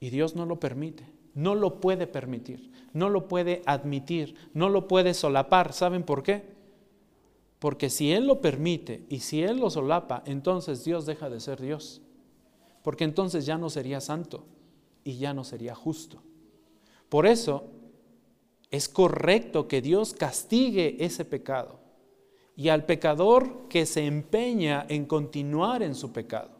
[0.00, 4.88] Y Dios no lo permite, no lo puede permitir, no lo puede admitir, no lo
[4.88, 5.74] puede solapar.
[5.74, 6.44] ¿Saben por qué?
[7.58, 11.60] Porque si Él lo permite y si Él lo solapa, entonces Dios deja de ser
[11.60, 12.00] Dios.
[12.82, 14.46] Porque entonces ya no sería santo
[15.04, 16.22] y ya no sería justo.
[17.10, 17.64] Por eso
[18.70, 21.78] es correcto que Dios castigue ese pecado
[22.56, 26.50] y al pecador que se empeña en continuar en su pecado.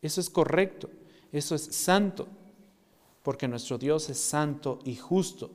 [0.00, 0.88] Eso es correcto,
[1.32, 2.28] eso es santo,
[3.28, 5.50] porque nuestro Dios es santo y justo.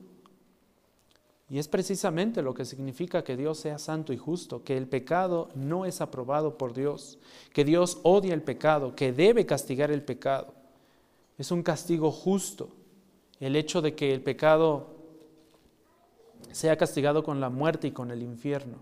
[1.50, 5.48] Y es precisamente lo que significa que Dios sea santo y justo, que el pecado
[5.56, 7.18] no es aprobado por Dios,
[7.52, 10.54] que Dios odia el pecado, que debe castigar el pecado.
[11.36, 12.68] Es un castigo justo.
[13.40, 14.94] El hecho de que el pecado
[16.52, 18.76] sea castigado con la muerte y con el infierno.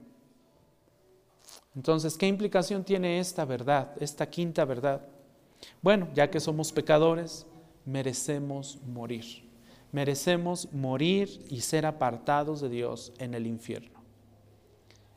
[1.75, 5.01] Entonces, ¿qué implicación tiene esta verdad, esta quinta verdad?
[5.81, 7.47] Bueno, ya que somos pecadores,
[7.85, 9.51] merecemos morir.
[9.93, 14.01] merecemos morir y ser apartados de Dios en el infierno.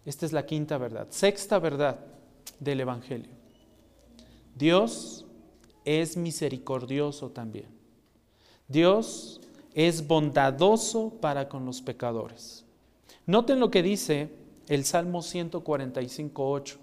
[0.06, 1.08] Esta es la quinta verdad.
[1.12, 2.02] Sexta verdad
[2.60, 3.32] del Evangelio.
[4.54, 5.26] Dios
[5.86, 7.70] es misericordioso también.
[8.68, 9.40] Dios
[9.74, 12.66] es bondadoso para con los pecadores.
[13.26, 14.30] Noten lo que dice
[14.68, 16.78] el Salmo 145.8.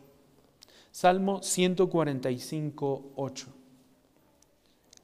[0.90, 3.61] Salmo 145.8.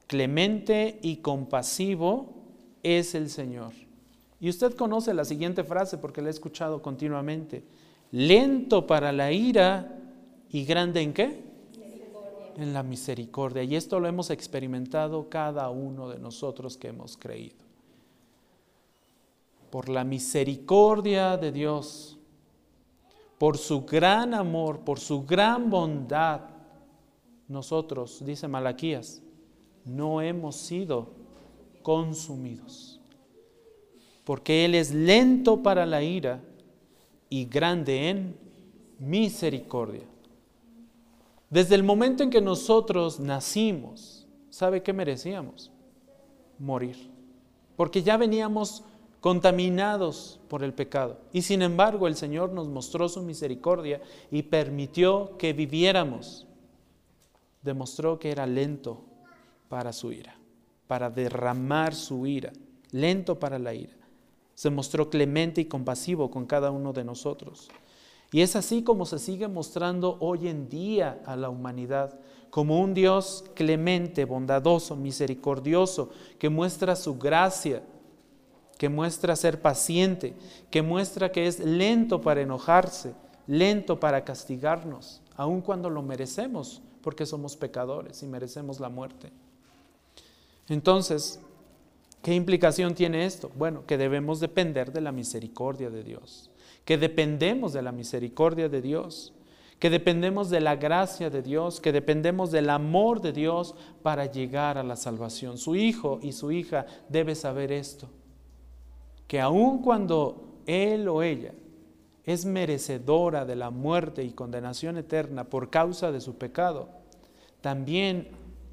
[0.09, 2.33] Clemente y compasivo
[2.81, 3.73] es el Señor.
[4.39, 7.63] Y usted conoce la siguiente frase porque la he escuchado continuamente.
[8.11, 9.99] Lento para la ira
[10.49, 11.43] y grande en qué?
[12.57, 13.61] En la misericordia.
[13.61, 17.63] Y esto lo hemos experimentado cada uno de nosotros que hemos creído.
[19.69, 22.17] Por la misericordia de Dios,
[23.37, 26.41] por su gran amor, por su gran bondad,
[27.47, 29.21] nosotros, dice Malaquías,
[29.95, 31.09] no hemos sido
[31.81, 32.99] consumidos.
[34.23, 36.41] Porque Él es lento para la ira
[37.29, 38.35] y grande en
[38.99, 40.03] misericordia.
[41.49, 45.71] Desde el momento en que nosotros nacimos, ¿sabe qué merecíamos?
[46.59, 47.09] Morir.
[47.75, 48.83] Porque ya veníamos
[49.19, 51.17] contaminados por el pecado.
[51.33, 56.45] Y sin embargo el Señor nos mostró su misericordia y permitió que viviéramos.
[57.63, 59.08] Demostró que era lento
[59.69, 60.39] para su ira
[60.89, 62.51] para derramar su ira,
[62.89, 63.93] lento para la ira.
[64.55, 67.69] Se mostró clemente y compasivo con cada uno de nosotros.
[68.31, 72.95] Y es así como se sigue mostrando hoy en día a la humanidad, como un
[72.95, 76.09] Dios clemente, bondadoso, misericordioso,
[76.39, 77.83] que muestra su gracia,
[78.79, 80.33] que muestra ser paciente,
[80.71, 83.13] que muestra que es lento para enojarse,
[83.45, 89.31] lento para castigarnos, aun cuando lo merecemos, porque somos pecadores y merecemos la muerte.
[90.69, 91.39] Entonces,
[92.21, 93.51] ¿qué implicación tiene esto?
[93.55, 96.51] Bueno, que debemos depender de la misericordia de Dios,
[96.85, 99.33] que dependemos de la misericordia de Dios,
[99.79, 104.77] que dependemos de la gracia de Dios, que dependemos del amor de Dios para llegar
[104.77, 105.57] a la salvación.
[105.57, 108.09] Su hijo y su hija debe saber esto,
[109.27, 111.53] que aun cuando él o ella
[112.25, 116.89] es merecedora de la muerte y condenación eterna por causa de su pecado,
[117.61, 118.27] también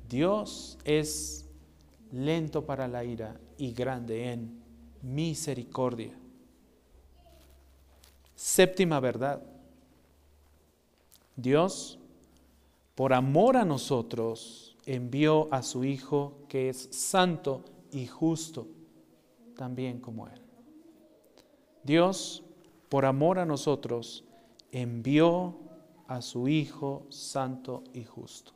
[0.08, 1.45] Dios es
[2.12, 4.62] lento para la ira y grande en
[5.02, 6.12] misericordia.
[8.34, 9.42] Séptima verdad.
[11.36, 11.98] Dios,
[12.94, 18.68] por amor a nosotros, envió a su Hijo que es santo y justo,
[19.56, 20.40] también como Él.
[21.82, 22.42] Dios,
[22.88, 24.24] por amor a nosotros,
[24.70, 25.56] envió
[26.08, 28.55] a su Hijo santo y justo.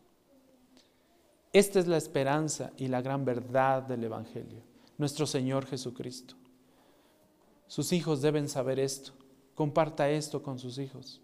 [1.53, 4.63] Esta es la esperanza y la gran verdad del Evangelio,
[4.99, 6.35] nuestro Señor Jesucristo.
[7.67, 9.13] Sus hijos deben saber esto.
[9.55, 11.21] Comparta esto con sus hijos.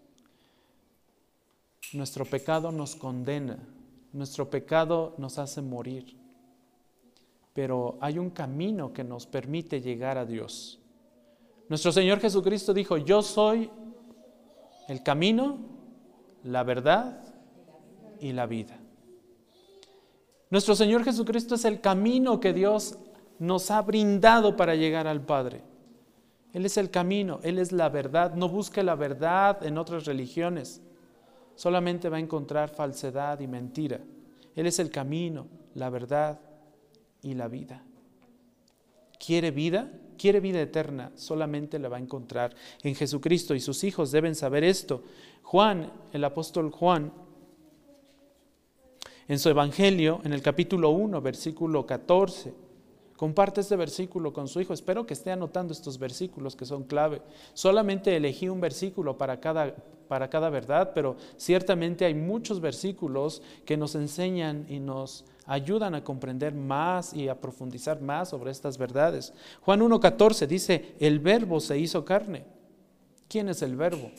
[1.93, 3.57] Nuestro pecado nos condena,
[4.11, 6.17] nuestro pecado nos hace morir,
[7.53, 10.79] pero hay un camino que nos permite llegar a Dios.
[11.69, 13.69] Nuestro Señor Jesucristo dijo, yo soy
[14.89, 15.57] el camino,
[16.43, 17.23] la verdad
[18.19, 18.77] y la vida.
[20.49, 22.97] Nuestro Señor Jesucristo es el camino que Dios
[23.39, 25.61] nos ha brindado para llegar al Padre.
[26.53, 28.33] Él es el camino, Él es la verdad.
[28.33, 30.81] No busque la verdad en otras religiones.
[31.55, 33.99] Solamente va a encontrar falsedad y mentira.
[34.55, 36.39] Él es el camino, la verdad
[37.21, 37.83] y la vida.
[39.23, 39.91] ¿Quiere vida?
[40.17, 41.11] Quiere vida eterna.
[41.15, 45.03] Solamente la va a encontrar en Jesucristo y sus hijos deben saber esto.
[45.43, 47.11] Juan, el apóstol Juan,
[49.27, 52.53] en su Evangelio, en el capítulo 1, versículo 14.
[53.17, 54.73] Comparte este versículo con su hijo.
[54.73, 57.21] Espero que esté anotando estos versículos que son clave.
[57.53, 59.75] Solamente elegí un versículo para cada,
[60.07, 66.03] para cada verdad, pero ciertamente hay muchos versículos que nos enseñan y nos ayudan a
[66.03, 69.33] comprender más y a profundizar más sobre estas verdades.
[69.61, 72.45] Juan 1.14 dice, el verbo se hizo carne.
[73.27, 74.11] ¿Quién es el verbo?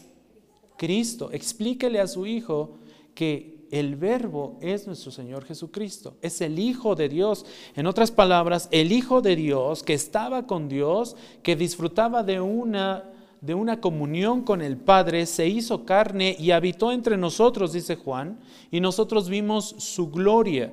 [0.77, 1.31] Cristo.
[1.33, 2.79] Explíquele a su hijo
[3.15, 7.45] que el verbo es nuestro Señor Jesucristo, es el Hijo de Dios.
[7.77, 13.11] En otras palabras, el Hijo de Dios que estaba con Dios, que disfrutaba de una,
[13.41, 18.39] de una comunión con el Padre, se hizo carne y habitó entre nosotros, dice Juan,
[18.71, 20.73] y nosotros vimos su gloria.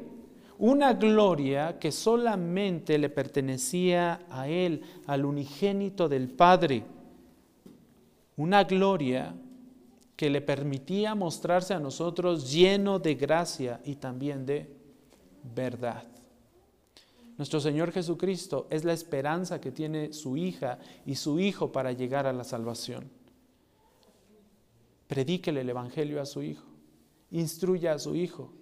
[0.57, 6.83] Una gloria que solamente le pertenecía a Él, al unigénito del Padre.
[8.37, 9.35] Una gloria
[10.15, 14.69] que le permitía mostrarse a nosotros lleno de gracia y también de
[15.55, 16.03] verdad.
[17.37, 22.27] Nuestro Señor Jesucristo es la esperanza que tiene su hija y su hijo para llegar
[22.27, 23.09] a la salvación.
[25.07, 26.65] Predíquele el Evangelio a su hijo,
[27.31, 28.53] instruya a su hijo,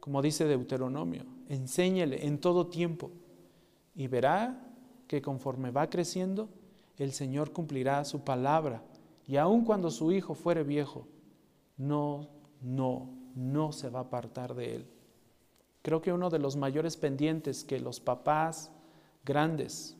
[0.00, 3.12] como dice Deuteronomio, enséñele en todo tiempo
[3.94, 4.68] y verá
[5.06, 6.48] que conforme va creciendo,
[6.98, 8.82] el Señor cumplirá su palabra
[9.28, 11.06] y aun cuando su hijo fuere viejo,
[11.76, 12.28] no,
[12.62, 14.86] no, no se va a apartar de él.
[15.82, 18.72] Creo que uno de los mayores pendientes que los papás
[19.26, 19.96] grandes,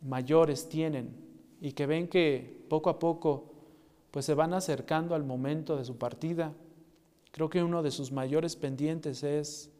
[0.00, 1.14] mayores tienen
[1.60, 3.52] y que ven que poco a poco
[4.10, 6.52] pues se van acercando al momento de su partida,
[7.30, 9.70] creo que uno de sus mayores pendientes es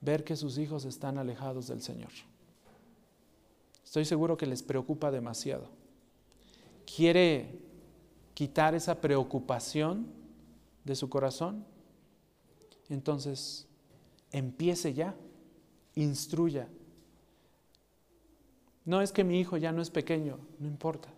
[0.00, 2.12] ver que sus hijos están alejados del Señor.
[3.84, 5.75] Estoy seguro que les preocupa demasiado.
[6.86, 7.58] Quiere
[8.34, 10.06] quitar esa preocupación
[10.84, 11.64] de su corazón.
[12.88, 13.66] Entonces,
[14.30, 15.14] empiece ya,
[15.94, 16.68] instruya.
[18.84, 21.08] No es que mi hijo ya no es pequeño, no importa.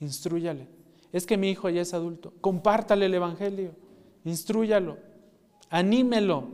[0.00, 0.66] Instruyale.
[1.12, 2.32] Es que mi hijo ya es adulto.
[2.40, 3.76] Compártale el Evangelio.
[4.24, 4.98] Instrúyalo.
[5.70, 6.48] Anímelo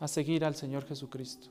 [0.00, 1.48] a seguir al Señor Jesucristo.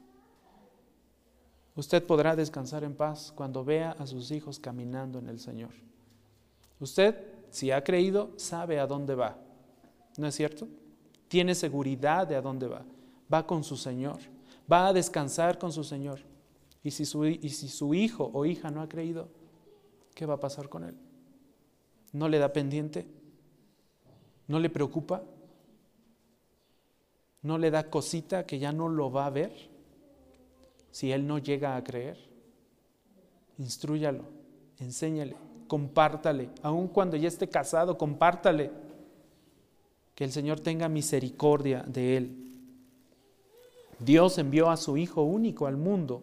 [1.75, 5.71] Usted podrá descansar en paz cuando vea a sus hijos caminando en el Señor.
[6.79, 7.15] Usted,
[7.49, 9.37] si ha creído, sabe a dónde va.
[10.17, 10.67] ¿No es cierto?
[11.27, 12.85] Tiene seguridad de a dónde va.
[13.33, 14.19] Va con su Señor.
[14.71, 16.19] Va a descansar con su Señor.
[16.83, 19.29] Y si su, y si su hijo o hija no ha creído,
[20.13, 20.95] ¿qué va a pasar con él?
[22.11, 23.07] ¿No le da pendiente?
[24.47, 25.23] ¿No le preocupa?
[27.41, 29.72] ¿No le da cosita que ya no lo va a ver?
[30.93, 32.17] Si él no llega a creer.
[33.57, 34.25] Instrúyalo,
[34.79, 35.35] enséñale,
[35.67, 38.69] compártale, aun cuando ya esté casado, compártale.
[40.13, 42.37] Que el Señor tenga misericordia de él.
[43.97, 46.21] Dios envió a su Hijo único al mundo,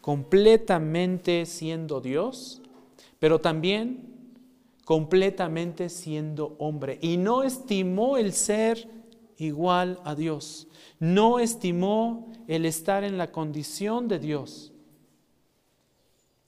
[0.00, 2.60] completamente siendo Dios,
[3.20, 4.08] pero también
[4.84, 6.98] completamente siendo hombre.
[7.00, 8.88] Y no estimó el ser
[9.40, 10.68] igual a Dios.
[10.98, 14.72] No estimó el estar en la condición de Dios.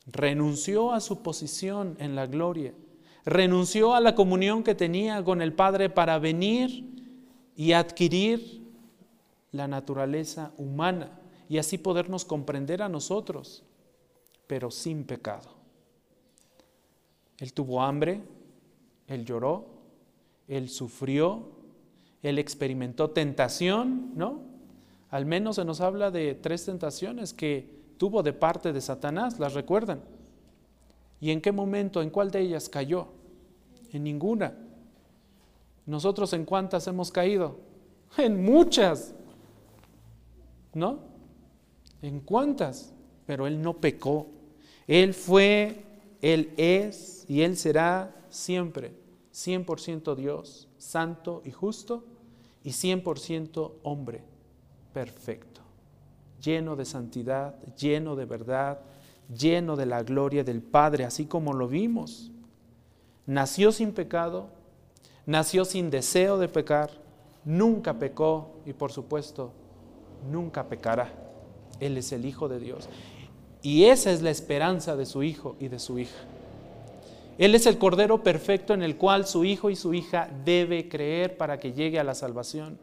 [0.07, 2.74] Renunció a su posición en la gloria.
[3.24, 6.84] Renunció a la comunión que tenía con el Padre para venir
[7.57, 8.62] y adquirir
[9.53, 13.62] la naturaleza humana y así podernos comprender a nosotros,
[14.47, 15.51] pero sin pecado.
[17.38, 18.22] Él tuvo hambre,
[19.07, 19.66] él lloró,
[20.49, 21.62] él sufrió,
[22.23, 24.41] él experimentó tentación, ¿no?
[25.11, 29.55] Al menos se nos habla de tres tentaciones que tuvo de parte de Satanás, ¿las
[29.55, 30.01] recuerdan?
[31.20, 33.09] ¿Y en qué momento, en cuál de ellas cayó?
[33.93, 34.55] En ninguna.
[35.85, 37.59] ¿Nosotros en cuántas hemos caído?
[38.18, 39.14] En muchas.
[40.75, 41.01] ¿No?
[42.03, 42.93] ¿En cuántas?
[43.27, 44.29] Pero Él no pecó.
[44.87, 45.85] Él fue,
[46.20, 48.93] Él es y Él será siempre
[49.33, 52.05] 100% Dios, santo y justo
[52.65, 54.23] y 100% hombre,
[54.93, 55.61] perfecto,
[56.41, 58.81] lleno de santidad, lleno de verdad,
[59.37, 62.31] lleno de la gloria del Padre, así como lo vimos.
[63.27, 64.49] Nació sin pecado,
[65.27, 66.91] nació sin deseo de pecar,
[67.45, 69.53] nunca pecó y por supuesto
[70.31, 71.13] nunca pecará.
[71.81, 72.89] Él es el Hijo de Dios.
[73.63, 76.19] Y esa es la esperanza de su Hijo y de su hija.
[77.43, 81.36] Él es el Cordero perfecto en el cual su hijo y su hija debe creer
[81.36, 82.78] para que llegue a la salvación.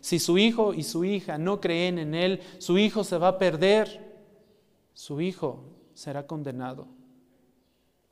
[0.00, 3.38] Si su hijo y su hija no creen en Él, su hijo se va a
[3.38, 4.18] perder,
[4.94, 5.62] su hijo
[5.94, 6.88] será condenado.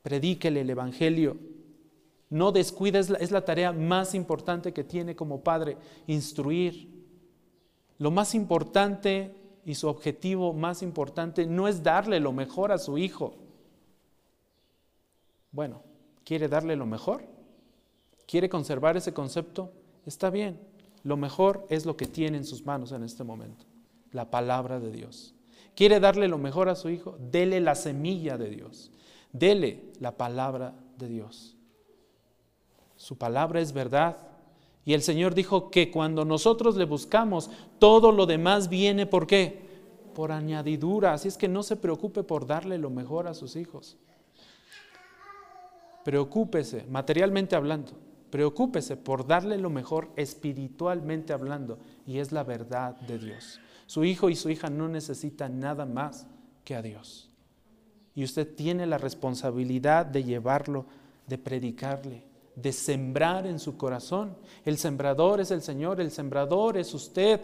[0.03, 1.36] Predíquele el Evangelio.
[2.30, 6.88] No descuida, es la, es la tarea más importante que tiene como padre, instruir.
[7.99, 9.34] Lo más importante
[9.64, 13.34] y su objetivo más importante no es darle lo mejor a su hijo
[15.51, 15.82] bueno,
[16.29, 17.24] ¿quiere darle lo mejor?
[18.26, 19.72] ¿Quiere conservar ese concepto?
[20.05, 20.61] Está bien.
[21.03, 23.64] Lo mejor es lo que tiene en sus manos en este momento,
[24.12, 25.35] la palabra de Dios.
[25.74, 27.16] ¿Quiere darle lo mejor a su hijo?
[27.18, 28.91] Dele la semilla de Dios.
[29.33, 31.57] Dele la palabra de Dios.
[32.97, 34.18] Su palabra es verdad.
[34.85, 37.49] Y el Señor dijo que cuando nosotros le buscamos,
[37.79, 39.62] todo lo demás viene por qué?
[40.14, 41.14] Por añadidura.
[41.14, 43.97] Así es que no se preocupe por darle lo mejor a sus hijos.
[46.09, 47.93] Preocúpese, materialmente hablando,
[48.31, 53.61] preocúpese por darle lo mejor espiritualmente hablando, y es la verdad de Dios.
[53.85, 56.27] Su hijo y su hija no necesitan nada más
[56.65, 57.29] que a Dios.
[58.15, 60.87] Y usted tiene la responsabilidad de llevarlo,
[61.27, 62.25] de predicarle,
[62.57, 64.35] de sembrar en su corazón.
[64.65, 67.43] El sembrador es el Señor, el sembrador es usted.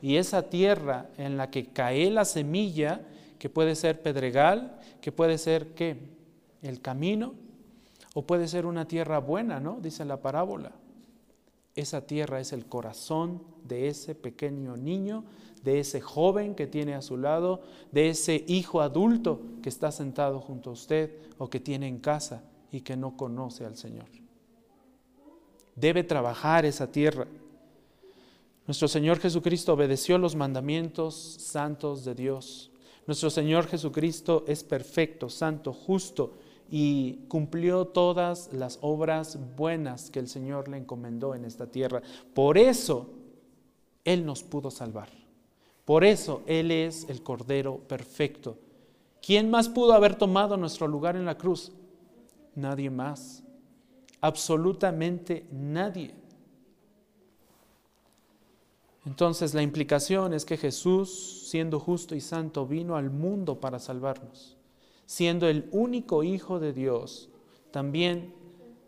[0.00, 3.02] y esa tierra en la que cae la semilla,
[3.38, 5.98] que puede ser pedregal, que puede ser qué?
[6.62, 7.34] El camino,
[8.14, 9.78] o puede ser una tierra buena, ¿no?
[9.80, 10.72] Dice la parábola.
[11.76, 15.24] Esa tierra es el corazón de ese pequeño niño,
[15.62, 20.40] de ese joven que tiene a su lado, de ese hijo adulto que está sentado
[20.40, 22.42] junto a usted o que tiene en casa
[22.72, 24.06] y que no conoce al Señor.
[25.76, 27.26] Debe trabajar esa tierra.
[28.66, 32.70] Nuestro Señor Jesucristo obedeció los mandamientos santos de Dios.
[33.06, 36.34] Nuestro Señor Jesucristo es perfecto, santo, justo
[36.70, 42.00] y cumplió todas las obras buenas que el Señor le encomendó en esta tierra.
[42.32, 43.10] Por eso
[44.04, 45.08] Él nos pudo salvar.
[45.84, 48.56] Por eso Él es el Cordero perfecto.
[49.20, 51.72] ¿Quién más pudo haber tomado nuestro lugar en la cruz?
[52.54, 53.42] Nadie más.
[54.20, 56.14] Absolutamente nadie.
[59.06, 64.59] Entonces la implicación es que Jesús, siendo justo y santo, vino al mundo para salvarnos.
[65.10, 67.30] Siendo el único Hijo de Dios,
[67.72, 68.32] también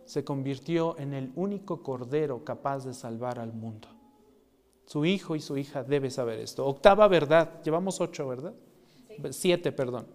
[0.04, 3.88] se convirtió en el único Cordero capaz de salvar al mundo.
[4.86, 6.64] Su hijo y su hija debe saber esto.
[6.64, 8.54] Octava verdad, llevamos ocho, ¿verdad?
[9.30, 10.06] Siete, perdón.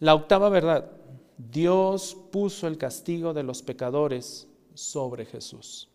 [0.00, 0.90] La octava verdad,
[1.38, 5.88] Dios puso el castigo de los pecadores sobre Jesús.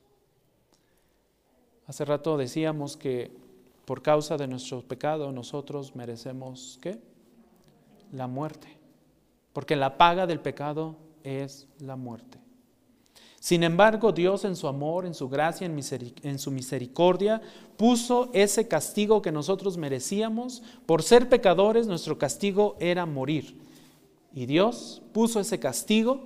[1.88, 3.36] Hace rato decíamos que
[3.84, 7.02] por causa de nuestro pecado nosotros merecemos ¿qué?
[8.12, 8.78] La muerte.
[9.54, 12.40] Porque la paga del pecado es la muerte.
[13.40, 17.42] Sin embargo, Dios en su amor, en su gracia, en, su misericordia,
[17.78, 20.64] puso ese castigo que nosotros merecíamos.
[20.86, 23.56] Por ser pecadores, nuestro castigo era morir.
[24.34, 26.20] Y Dios puso ese castigo,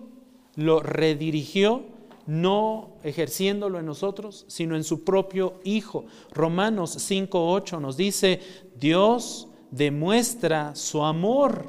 [0.56, 1.84] lo redirigió,
[2.26, 6.06] no ejerciéndolo en nosotros, sino en su propio Hijo.
[6.32, 8.40] Romanos 5.8 nos dice,
[8.80, 11.66] Dios demuestra su amor.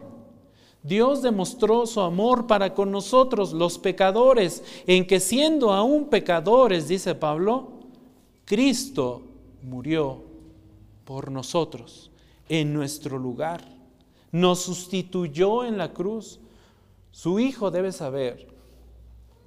[0.82, 7.14] Dios demostró su amor para con nosotros, los pecadores, en que siendo aún pecadores, dice
[7.14, 7.68] Pablo,
[8.44, 9.22] Cristo
[9.62, 10.22] murió
[11.04, 12.10] por nosotros
[12.48, 13.72] en nuestro lugar
[14.32, 16.40] nos sustituyó en la cruz.
[17.12, 18.48] Su hijo debe saber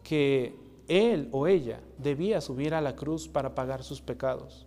[0.04, 0.56] que
[0.88, 4.65] él o ella debía subir a la cruz para pagar sus pecados.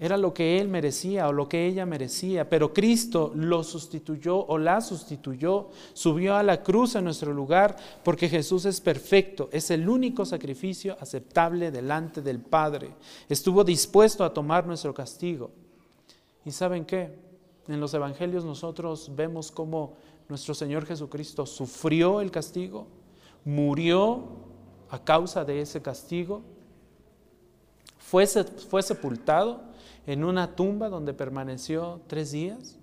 [0.00, 4.58] Era lo que él merecía o lo que ella merecía, pero Cristo lo sustituyó o
[4.58, 9.88] la sustituyó, subió a la cruz en nuestro lugar, porque Jesús es perfecto, es el
[9.88, 12.90] único sacrificio aceptable delante del Padre.
[13.28, 15.50] Estuvo dispuesto a tomar nuestro castigo.
[16.44, 17.14] ¿Y saben qué?
[17.68, 19.94] En los evangelios nosotros vemos cómo
[20.28, 22.88] nuestro Señor Jesucristo sufrió el castigo,
[23.44, 24.24] murió
[24.90, 26.42] a causa de ese castigo,
[27.98, 29.71] fue, fue sepultado
[30.06, 32.76] en una tumba donde permaneció tres días.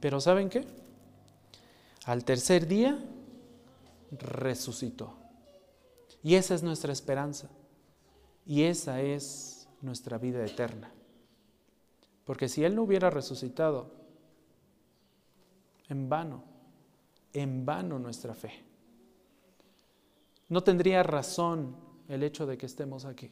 [0.00, 0.66] Pero ¿saben qué?
[2.04, 3.02] Al tercer día
[4.10, 5.14] resucitó.
[6.22, 7.48] Y esa es nuestra esperanza.
[8.46, 10.90] Y esa es nuestra vida eterna.
[12.24, 13.92] Porque si Él no hubiera resucitado,
[15.88, 16.44] en vano,
[17.32, 18.52] en vano nuestra fe.
[20.48, 21.76] No tendría razón
[22.08, 23.30] el hecho de que estemos aquí.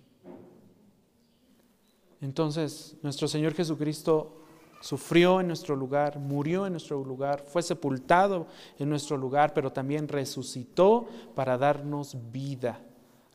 [2.23, 4.43] Entonces, nuestro Señor Jesucristo
[4.81, 8.47] sufrió en nuestro lugar, murió en nuestro lugar, fue sepultado
[8.79, 12.81] en nuestro lugar, pero también resucitó para darnos vida.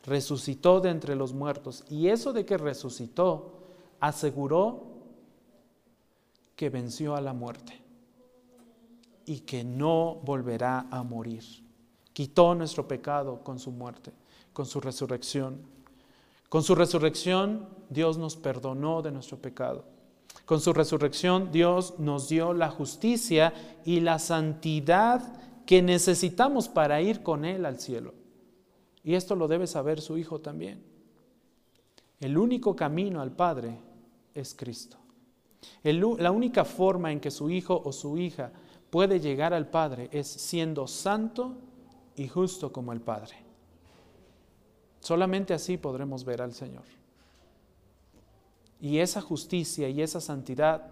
[0.04, 1.84] Resucitó de entre los muertos.
[1.90, 3.58] Y eso de que resucitó
[4.00, 4.84] aseguró
[6.56, 7.80] que venció a la muerte
[9.26, 11.44] y que no volverá a morir.
[12.14, 14.12] Quitó nuestro pecado con su muerte,
[14.54, 15.60] con su resurrección.
[16.48, 19.84] Con su resurrección Dios nos perdonó de nuestro pecado.
[20.44, 23.52] Con su resurrección Dios nos dio la justicia
[23.84, 25.22] y la santidad
[25.66, 28.14] que necesitamos para ir con Él al cielo.
[29.04, 30.82] Y esto lo debe saber su Hijo también.
[32.20, 33.78] El único camino al Padre
[34.34, 34.98] es Cristo
[35.82, 38.52] la única forma en que su hijo o su hija
[38.90, 41.56] puede llegar al Padre es siendo santo
[42.16, 43.47] y justo como el Padre.
[45.00, 46.84] Solamente así podremos ver al Señor.
[48.80, 50.86] Y esa justicia y esa santidad,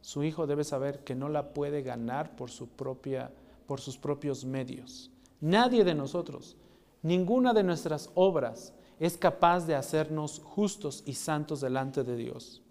[0.00, 3.30] su hijo debe saber que no la puede ganar por, su propia,
[3.66, 5.10] por sus propios medios.
[5.40, 6.56] Nadie de nosotros,
[7.02, 12.62] ninguna de nuestras obras es capaz de hacernos justos y santos delante de Dios.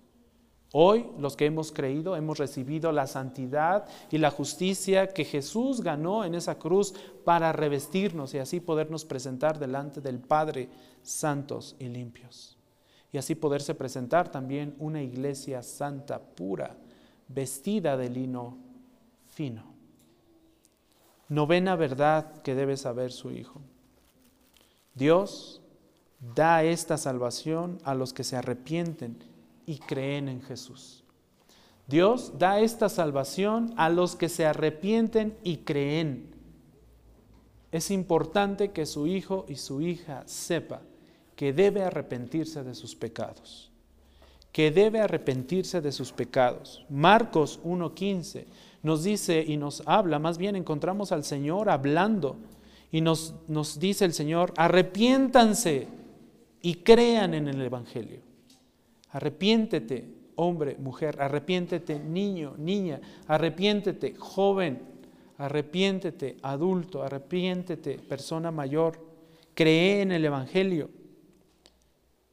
[0.73, 6.25] Hoy los que hemos creído hemos recibido la santidad y la justicia que Jesús ganó
[6.25, 6.93] en esa cruz
[7.23, 10.69] para revestirnos y así podernos presentar delante del Padre
[11.01, 12.53] santos y limpios.
[13.09, 16.75] y así poderse presentar también una iglesia santa, pura,
[17.29, 18.57] vestida de lino
[19.27, 19.63] fino.
[21.29, 23.61] Novena verdad que debe saber su Hijo.
[24.93, 25.61] Dios
[26.35, 29.17] da esta salvación a los que se arrepienten
[29.67, 31.03] y creen en Jesús.
[31.85, 36.35] Dios da esta salvación a los que se arrepienten y creen.
[37.71, 40.81] Es importante que su hijo y su hija sepa
[41.35, 43.69] que debe arrepentirse de sus pecados,
[44.51, 46.85] que debe arrepentirse de sus pecados.
[46.89, 48.45] Marcos 1.15
[48.83, 52.37] nos dice y nos habla, más bien encontramos al Señor hablando
[52.91, 55.87] y nos, nos dice el Señor, arrepiéntanse
[56.61, 58.26] y crean en el Evangelio.
[59.09, 60.05] Arrepiéntete,
[60.35, 64.81] hombre, mujer, arrepiéntete, niño, niña, arrepiéntete, joven,
[65.37, 68.99] arrepiéntete, adulto, arrepiéntete, persona mayor,
[69.53, 70.89] cree en el Evangelio.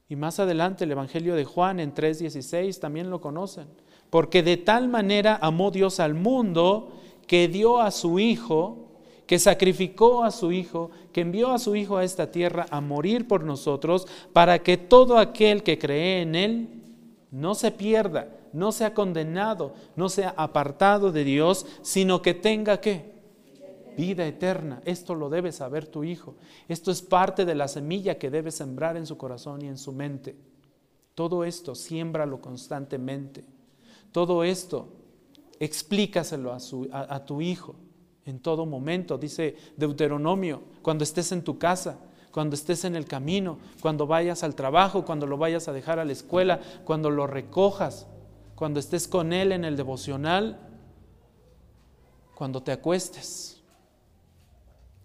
[0.08, 3.66] Y más adelante el Evangelio de Juan en 3.16 también lo conocen.
[4.10, 6.92] Porque de tal manera amó Dios al mundo
[7.26, 8.83] que dio a su Hijo,
[9.26, 13.26] que sacrificó a su Hijo, que envió a su Hijo a esta tierra a morir
[13.26, 16.68] por nosotros, para que todo aquel que cree en Él
[17.30, 23.14] no se pierda, no sea condenado, no sea apartado de Dios, sino que tenga qué?
[23.96, 24.82] vida eterna.
[24.84, 26.34] Esto lo debe saber tu hijo.
[26.68, 29.92] Esto es parte de la semilla que debe sembrar en su corazón y en su
[29.92, 30.36] mente.
[31.14, 33.44] Todo esto, siémbralo constantemente.
[34.10, 34.88] Todo esto,
[35.60, 36.58] explícaselo a,
[36.92, 37.76] a tu hijo
[38.26, 39.18] en todo momento.
[39.18, 41.98] Dice Deuteronomio, cuando estés en tu casa,
[42.30, 46.04] cuando estés en el camino, cuando vayas al trabajo, cuando lo vayas a dejar a
[46.04, 48.06] la escuela, cuando lo recojas,
[48.54, 50.58] cuando estés con él en el devocional,
[52.34, 53.62] cuando te acuestes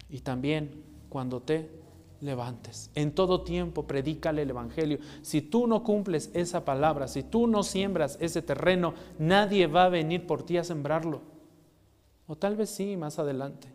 [0.09, 1.69] y también cuando te
[2.21, 2.89] levantes.
[2.95, 4.99] En todo tiempo predícale el Evangelio.
[5.21, 9.89] Si tú no cumples esa palabra, si tú no siembras ese terreno, nadie va a
[9.89, 11.21] venir por ti a sembrarlo.
[12.29, 13.67] O tal vez sí, más adelante.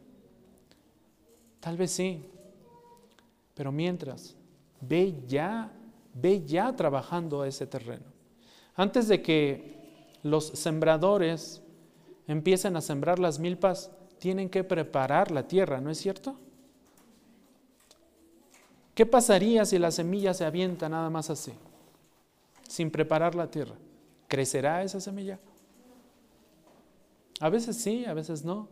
[1.59, 2.25] Tal vez sí.
[3.53, 4.37] Pero mientras,
[4.81, 5.73] ve ya,
[6.15, 8.05] ve ya trabajando ese terreno.
[8.77, 11.63] Antes de que los sembradores
[12.29, 13.91] empiecen a sembrar las milpas,
[14.21, 16.37] tienen que preparar la tierra, ¿no es cierto?
[18.95, 21.53] ¿Qué pasaría si la semilla se avienta nada más así,
[22.69, 23.75] sin preparar la tierra?
[24.29, 25.41] ¿Crecerá esa semilla?
[27.45, 28.71] A veces sí, a veces no.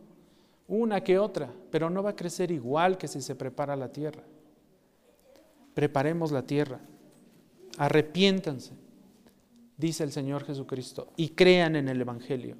[0.67, 4.23] Una que otra, pero no va a crecer igual que si se prepara la tierra.
[5.75, 6.79] Preparemos la tierra.
[7.77, 8.71] Arrepiéntanse,
[9.77, 12.57] dice el Señor Jesucristo, y crean en el Evangelio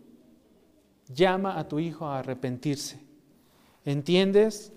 [1.08, 3.00] llama a tu hijo a arrepentirse.
[3.84, 4.72] ¿Entiendes?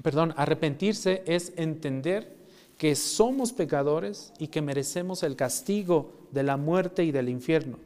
[0.00, 2.36] Perdón, arrepentirse es entender
[2.78, 7.78] que somos pecadores y que merecemos el castigo de la muerte y del infierno.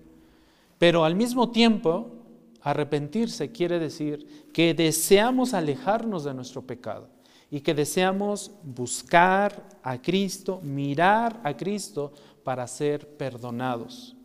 [0.78, 2.23] Pero al mismo tiempo,
[2.64, 7.08] arrepentirse quiere decir que deseamos alejarnos de nuestro pecado
[7.50, 12.12] y que deseamos buscar a Cristo, mirar a Cristo
[12.42, 14.16] para ser perdonados.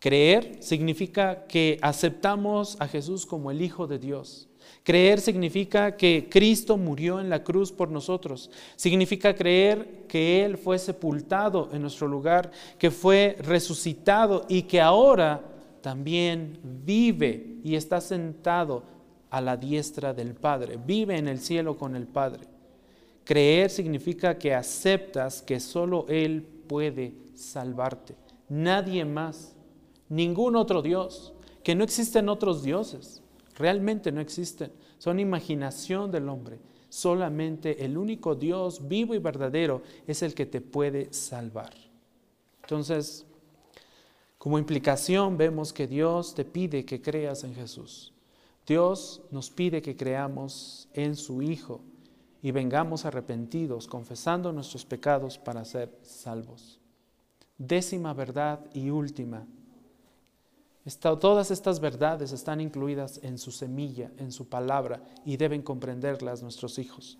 [0.00, 4.48] Creer significa que aceptamos a Jesús como el Hijo de Dios.
[4.82, 8.50] Creer significa que Cristo murió en la cruz por nosotros.
[8.74, 15.57] Significa creer que Él fue sepultado en nuestro lugar, que fue resucitado y que ahora
[15.80, 18.82] también vive y está sentado
[19.30, 20.78] a la diestra del Padre.
[20.84, 22.46] Vive en el cielo con el Padre.
[23.24, 28.14] Creer significa que aceptas que solo Él puede salvarte.
[28.48, 29.54] Nadie más
[30.08, 33.22] ningún otro Dios, que no existen otros dioses,
[33.56, 36.58] realmente no existen, son imaginación del hombre.
[36.88, 41.74] Solamente el único Dios vivo y verdadero es el que te puede salvar.
[42.62, 43.26] Entonces,
[44.38, 48.12] como implicación vemos que Dios te pide que creas en Jesús.
[48.66, 51.80] Dios nos pide que creamos en su Hijo
[52.40, 56.78] y vengamos arrepentidos, confesando nuestros pecados para ser salvos.
[57.58, 59.46] Décima verdad y última
[60.96, 66.78] todas estas verdades están incluidas en su semilla, en su palabra, y deben comprenderlas nuestros
[66.78, 67.18] hijos.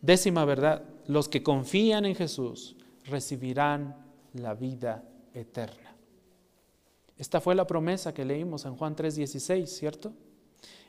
[0.00, 2.76] Décima verdad, los que confían en Jesús
[3.06, 3.96] recibirán
[4.34, 5.02] la vida
[5.32, 5.83] eterna.
[7.18, 10.12] Esta fue la promesa que leímos en Juan 3:16, ¿cierto?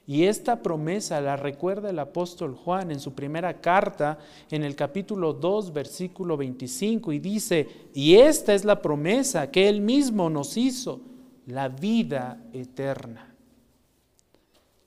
[0.07, 4.19] Y esta promesa la recuerda el apóstol Juan en su primera carta,
[4.51, 9.82] en el capítulo 2, versículo 25, y dice, y esta es la promesa que él
[9.82, 11.01] mismo nos hizo
[11.47, 13.34] la vida eterna.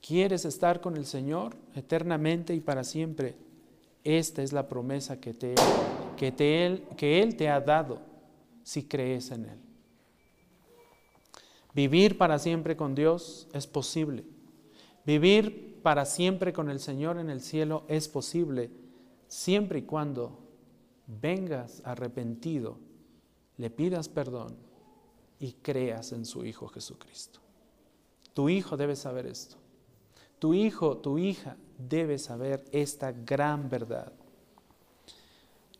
[0.01, 3.35] ¿Quieres estar con el Señor eternamente y para siempre?
[4.03, 5.55] Esta es la promesa que te,
[6.17, 6.33] que,
[6.65, 7.99] él, que Él te ha dado
[8.63, 9.68] si crees en Él.
[11.79, 14.25] Vivir para siempre con Dios es posible.
[15.05, 18.69] Vivir para siempre con el Señor en el cielo es posible
[19.29, 20.39] siempre y cuando
[21.07, 22.79] vengas arrepentido,
[23.55, 24.57] le pidas perdón
[25.39, 27.39] y creas en su Hijo Jesucristo.
[28.33, 29.55] Tu hijo debe saber esto.
[30.37, 34.11] Tu hijo, tu hija debe saber esta gran verdad.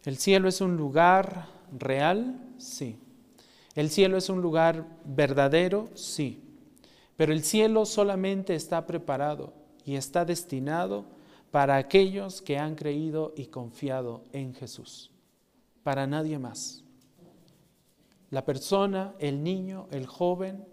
[0.06, 2.54] ¿El cielo es un lugar real?
[2.58, 2.98] Sí.
[3.80, 5.88] ¿El cielo es un lugar verdadero?
[5.94, 6.44] Sí.
[7.16, 9.54] Pero el cielo solamente está preparado
[9.86, 11.06] y está destinado
[11.50, 15.12] para aquellos que han creído y confiado en Jesús,
[15.82, 16.84] para nadie más.
[18.32, 20.66] La persona, el niño, el joven,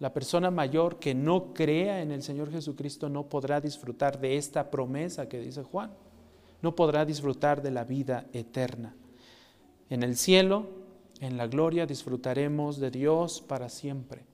[0.00, 4.68] la persona mayor que no crea en el Señor Jesucristo no podrá disfrutar de esta
[4.68, 5.92] promesa que dice Juan,
[6.60, 8.96] no podrá disfrutar de la vida eterna.
[9.90, 10.85] En el cielo,
[11.20, 14.24] en la gloria, disfrutaremos de Dios para siempre.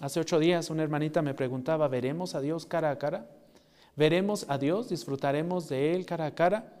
[0.00, 3.28] Hace ocho días una hermanita me preguntaba, ¿veremos a Dios cara a cara?
[3.96, 4.88] ¿Veremos a Dios?
[4.88, 6.72] ¿Disfrutaremos de Él cara a cara?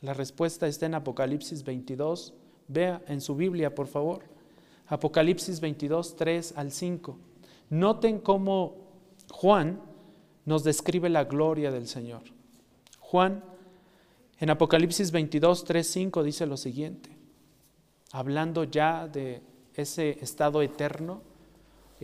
[0.00, 2.34] La respuesta está en Apocalipsis 22.
[2.68, 4.22] Vea en su Biblia, por favor.
[4.86, 7.18] Apocalipsis 22, 3 al 5.
[7.70, 8.76] Noten cómo
[9.30, 9.80] Juan
[10.44, 12.22] nos describe la gloria del Señor.
[12.98, 13.42] Juan
[14.38, 17.16] en Apocalipsis 22, 3, 5 dice lo siguiente,
[18.12, 19.42] hablando ya de
[19.74, 21.22] ese estado eterno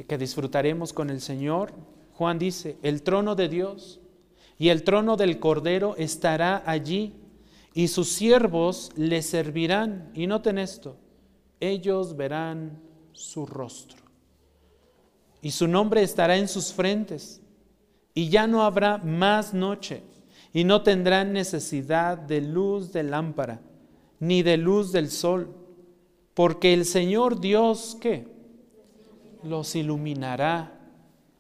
[0.06, 1.72] que disfrutaremos con el Señor,
[2.14, 4.00] Juan dice, el trono de Dios
[4.58, 7.14] y el trono del Cordero estará allí
[7.74, 10.10] y sus siervos le servirán.
[10.14, 10.96] Y noten esto,
[11.60, 12.80] ellos verán
[13.12, 14.02] su rostro
[15.40, 17.40] y su nombre estará en sus frentes
[18.14, 20.02] y ya no habrá más noche
[20.52, 23.60] y no tendrán necesidad de luz de lámpara
[24.20, 25.54] ni de luz del sol,
[26.38, 28.28] porque el Señor Dios, ¿qué?
[29.42, 30.72] los iluminará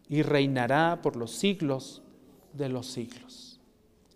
[0.08, 2.02] y reinará por los siglos
[2.52, 3.60] de los siglos.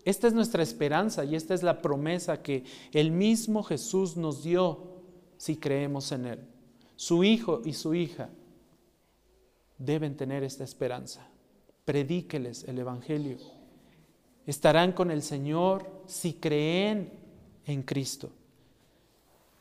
[0.05, 5.05] Esta es nuestra esperanza y esta es la promesa que el mismo Jesús nos dio
[5.37, 6.41] si creemos en Él.
[6.97, 8.30] Su hijo y su hija
[9.78, 11.28] deben tener esta esperanza.
[11.85, 13.37] Predíqueles el Evangelio.
[14.47, 17.12] Estarán con el Señor si creen
[17.66, 18.33] en Cristo.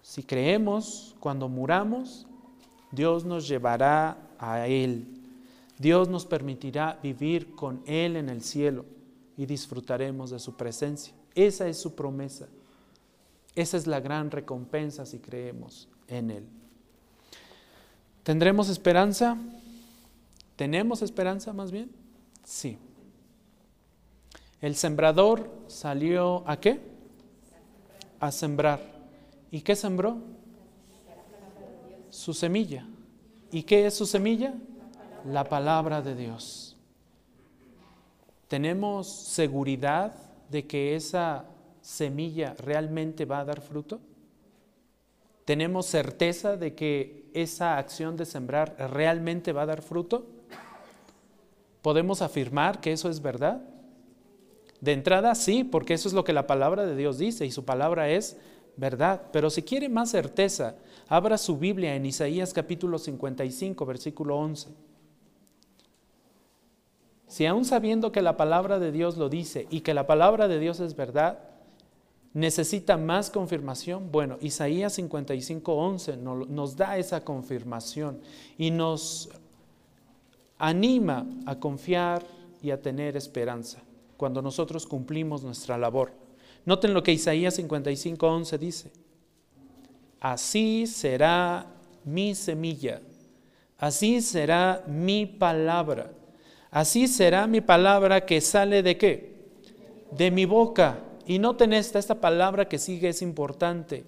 [0.02, 2.28] Si creemos, cuando muramos,
[2.92, 5.08] Dios nos llevará a Él.
[5.78, 8.86] Dios nos permitirá vivir con Él en el cielo
[9.38, 11.14] y disfrutaremos de su presencia.
[11.34, 12.48] Esa es su promesa.
[13.56, 16.46] Esa es la gran recompensa si creemos en Él.
[18.24, 19.38] ¿Tendremos esperanza?
[20.56, 21.92] ¿Tenemos esperanza más bien?
[22.44, 22.78] Sí.
[24.62, 26.80] El sembrador salió a qué?
[28.20, 29.01] A sembrar.
[29.52, 30.18] ¿Y qué sembró?
[32.12, 32.86] su semilla.
[33.52, 34.54] ¿Y qué es su semilla?
[35.26, 36.78] La palabra de Dios.
[38.48, 40.14] ¿Tenemos seguridad
[40.50, 41.46] de que esa
[41.82, 44.00] semilla realmente va a dar fruto?
[45.46, 50.28] ¿Tenemos certeza de que esa acción de sembrar realmente va a dar fruto?
[51.82, 53.62] ¿Podemos afirmar que eso es verdad?
[54.82, 57.64] De entrada sí, porque eso es lo que la palabra de Dios dice y su
[57.64, 58.38] palabra es
[58.82, 59.22] verdad.
[59.32, 60.76] Pero si quiere más certeza,
[61.08, 64.70] abra su Biblia en Isaías capítulo 55, versículo 11.
[67.28, 70.60] Si aún sabiendo que la palabra de Dios lo dice y que la palabra de
[70.60, 71.40] Dios es verdad,
[72.34, 78.20] necesita más confirmación, bueno, Isaías 55, 11 nos da esa confirmación
[78.58, 79.30] y nos
[80.58, 82.26] anima a confiar
[82.64, 83.80] y a tener esperanza
[84.18, 86.21] cuando nosotros cumplimos nuestra labor.
[86.66, 88.92] Noten lo que Isaías 55, 11 dice.
[90.20, 91.66] Así será
[92.06, 93.02] mi semilla,
[93.78, 96.12] así será mi palabra,
[96.70, 99.32] así será mi palabra que sale de qué?
[100.12, 101.00] De mi boca.
[101.26, 104.04] Y noten esta, esta palabra que sigue es importante.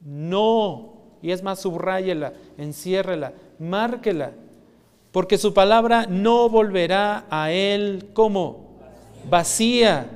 [0.00, 0.94] No.
[1.22, 4.32] Y es más, subráyela, enciérrela, márquela.
[5.10, 8.76] Porque su palabra no volverá a él como
[9.28, 10.15] vacía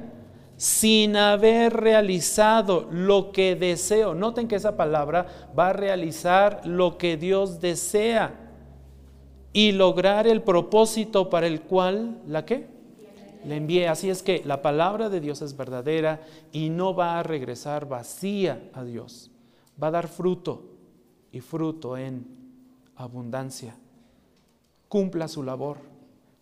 [0.60, 4.12] sin haber realizado lo que deseo.
[4.12, 5.26] Noten que esa palabra
[5.58, 8.34] va a realizar lo que Dios desea
[9.54, 12.66] y lograr el propósito para el cual la que
[13.46, 13.88] le envié.
[13.88, 16.20] Así es que la palabra de Dios es verdadera
[16.52, 19.30] y no va a regresar vacía a Dios.
[19.82, 20.74] Va a dar fruto
[21.32, 22.26] y fruto en
[22.96, 23.74] abundancia.
[24.88, 25.78] Cumpla su labor.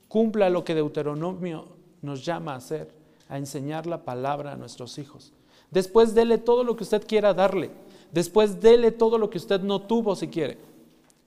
[0.08, 1.68] Cumpla lo que Deuteronomio
[2.02, 2.97] nos llama a hacer
[3.29, 5.33] a enseñar la palabra a nuestros hijos.
[5.70, 7.70] Después dele todo lo que usted quiera darle.
[8.12, 10.59] Después dele todo lo que usted no tuvo si quiere.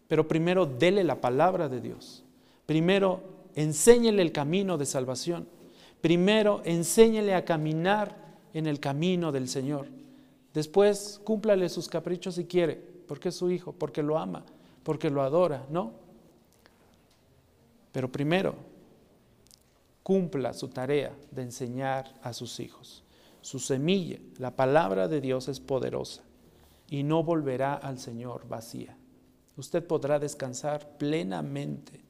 [0.07, 2.23] Pero primero dele la palabra de Dios.
[2.65, 3.21] Primero
[3.55, 5.47] enséñele el camino de salvación.
[6.01, 8.15] Primero enséñele a caminar
[8.53, 9.87] en el camino del Señor.
[10.53, 12.75] Después cúmplale sus caprichos si quiere,
[13.07, 14.43] porque es su hijo, porque lo ama,
[14.83, 15.91] porque lo adora, ¿no?
[17.91, 18.55] Pero primero,
[20.03, 23.03] cumpla su tarea de enseñar a sus hijos.
[23.41, 26.23] Su semilla, la palabra de Dios es poderosa
[26.89, 28.97] y no volverá al Señor vacía.
[29.57, 32.01] Usted podrá descansar plenamente.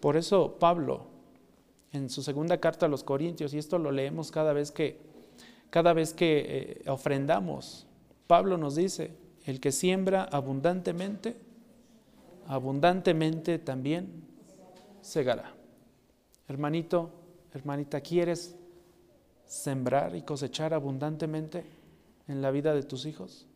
[0.00, 1.06] Por eso Pablo,
[1.92, 5.00] en su segunda carta a los Corintios, y esto lo leemos cada vez que,
[5.70, 7.86] cada vez que eh, ofrendamos,
[8.26, 9.12] Pablo nos dice,
[9.44, 11.36] el que siembra abundantemente,
[12.46, 14.33] abundantemente también
[15.04, 15.52] segará.
[16.48, 17.10] Hermanito,
[17.52, 18.56] hermanita, ¿quieres
[19.44, 21.64] sembrar y cosechar abundantemente
[22.26, 23.46] en la vida de tus hijos?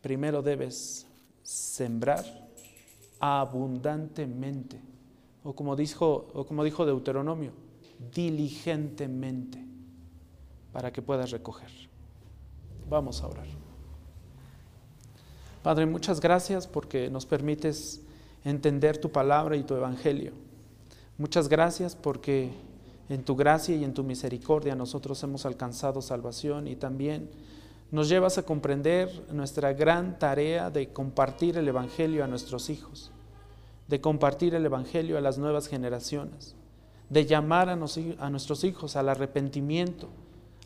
[0.00, 1.06] Primero debes
[1.42, 2.24] sembrar
[3.20, 4.80] abundantemente.
[5.44, 7.52] O como dijo, o como dijo Deuteronomio,
[8.14, 9.62] diligentemente,
[10.72, 11.70] para que puedas recoger.
[12.88, 13.46] Vamos a orar.
[15.62, 18.02] Padre, muchas gracias porque nos permites
[18.44, 20.32] entender tu palabra y tu evangelio.
[21.16, 22.50] Muchas gracias porque
[23.08, 27.30] en tu gracia y en tu misericordia nosotros hemos alcanzado salvación y también
[27.92, 33.12] nos llevas a comprender nuestra gran tarea de compartir el Evangelio a nuestros hijos,
[33.86, 36.56] de compartir el Evangelio a las nuevas generaciones,
[37.10, 40.08] de llamar a, nuestros hijos al arrepentimiento,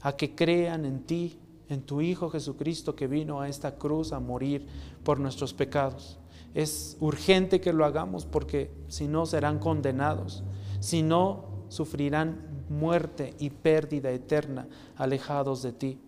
[0.00, 1.38] a que crean en ti,
[1.68, 4.66] en tu Hijo Jesucristo que vino a esta cruz a morir
[5.04, 6.18] por nuestros pecados.
[6.54, 10.42] Es urgente que lo hagamos porque si no serán condenados,
[10.80, 16.00] si no sufrirán muerte y pérdida eterna alejados de ti.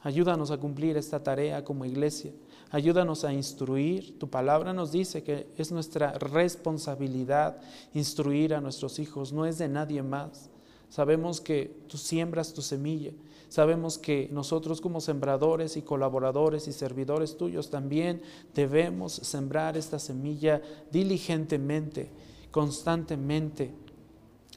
[0.00, 2.32] Ayúdanos a cumplir esta tarea como iglesia.
[2.70, 4.18] Ayúdanos a instruir.
[4.18, 7.58] Tu palabra nos dice que es nuestra responsabilidad
[7.94, 10.50] instruir a nuestros hijos, no es de nadie más.
[10.88, 13.12] Sabemos que tú siembras tu semilla
[13.48, 18.20] Sabemos que nosotros como sembradores y colaboradores y servidores tuyos también
[18.54, 20.60] debemos sembrar esta semilla
[20.92, 22.10] diligentemente,
[22.50, 23.72] constantemente,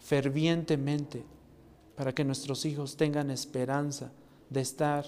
[0.02, 1.24] fervientemente,
[1.96, 4.12] para que nuestros hijos tengan esperanza
[4.50, 5.06] de estar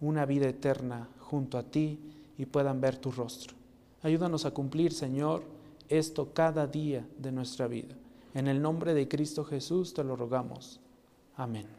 [0.00, 1.98] una vida eterna junto a ti
[2.38, 3.54] y puedan ver tu rostro.
[4.02, 5.42] Ayúdanos a cumplir, Señor,
[5.88, 7.94] esto cada día de nuestra vida.
[8.34, 10.80] En el nombre de Cristo Jesús te lo rogamos.
[11.36, 11.77] Amén.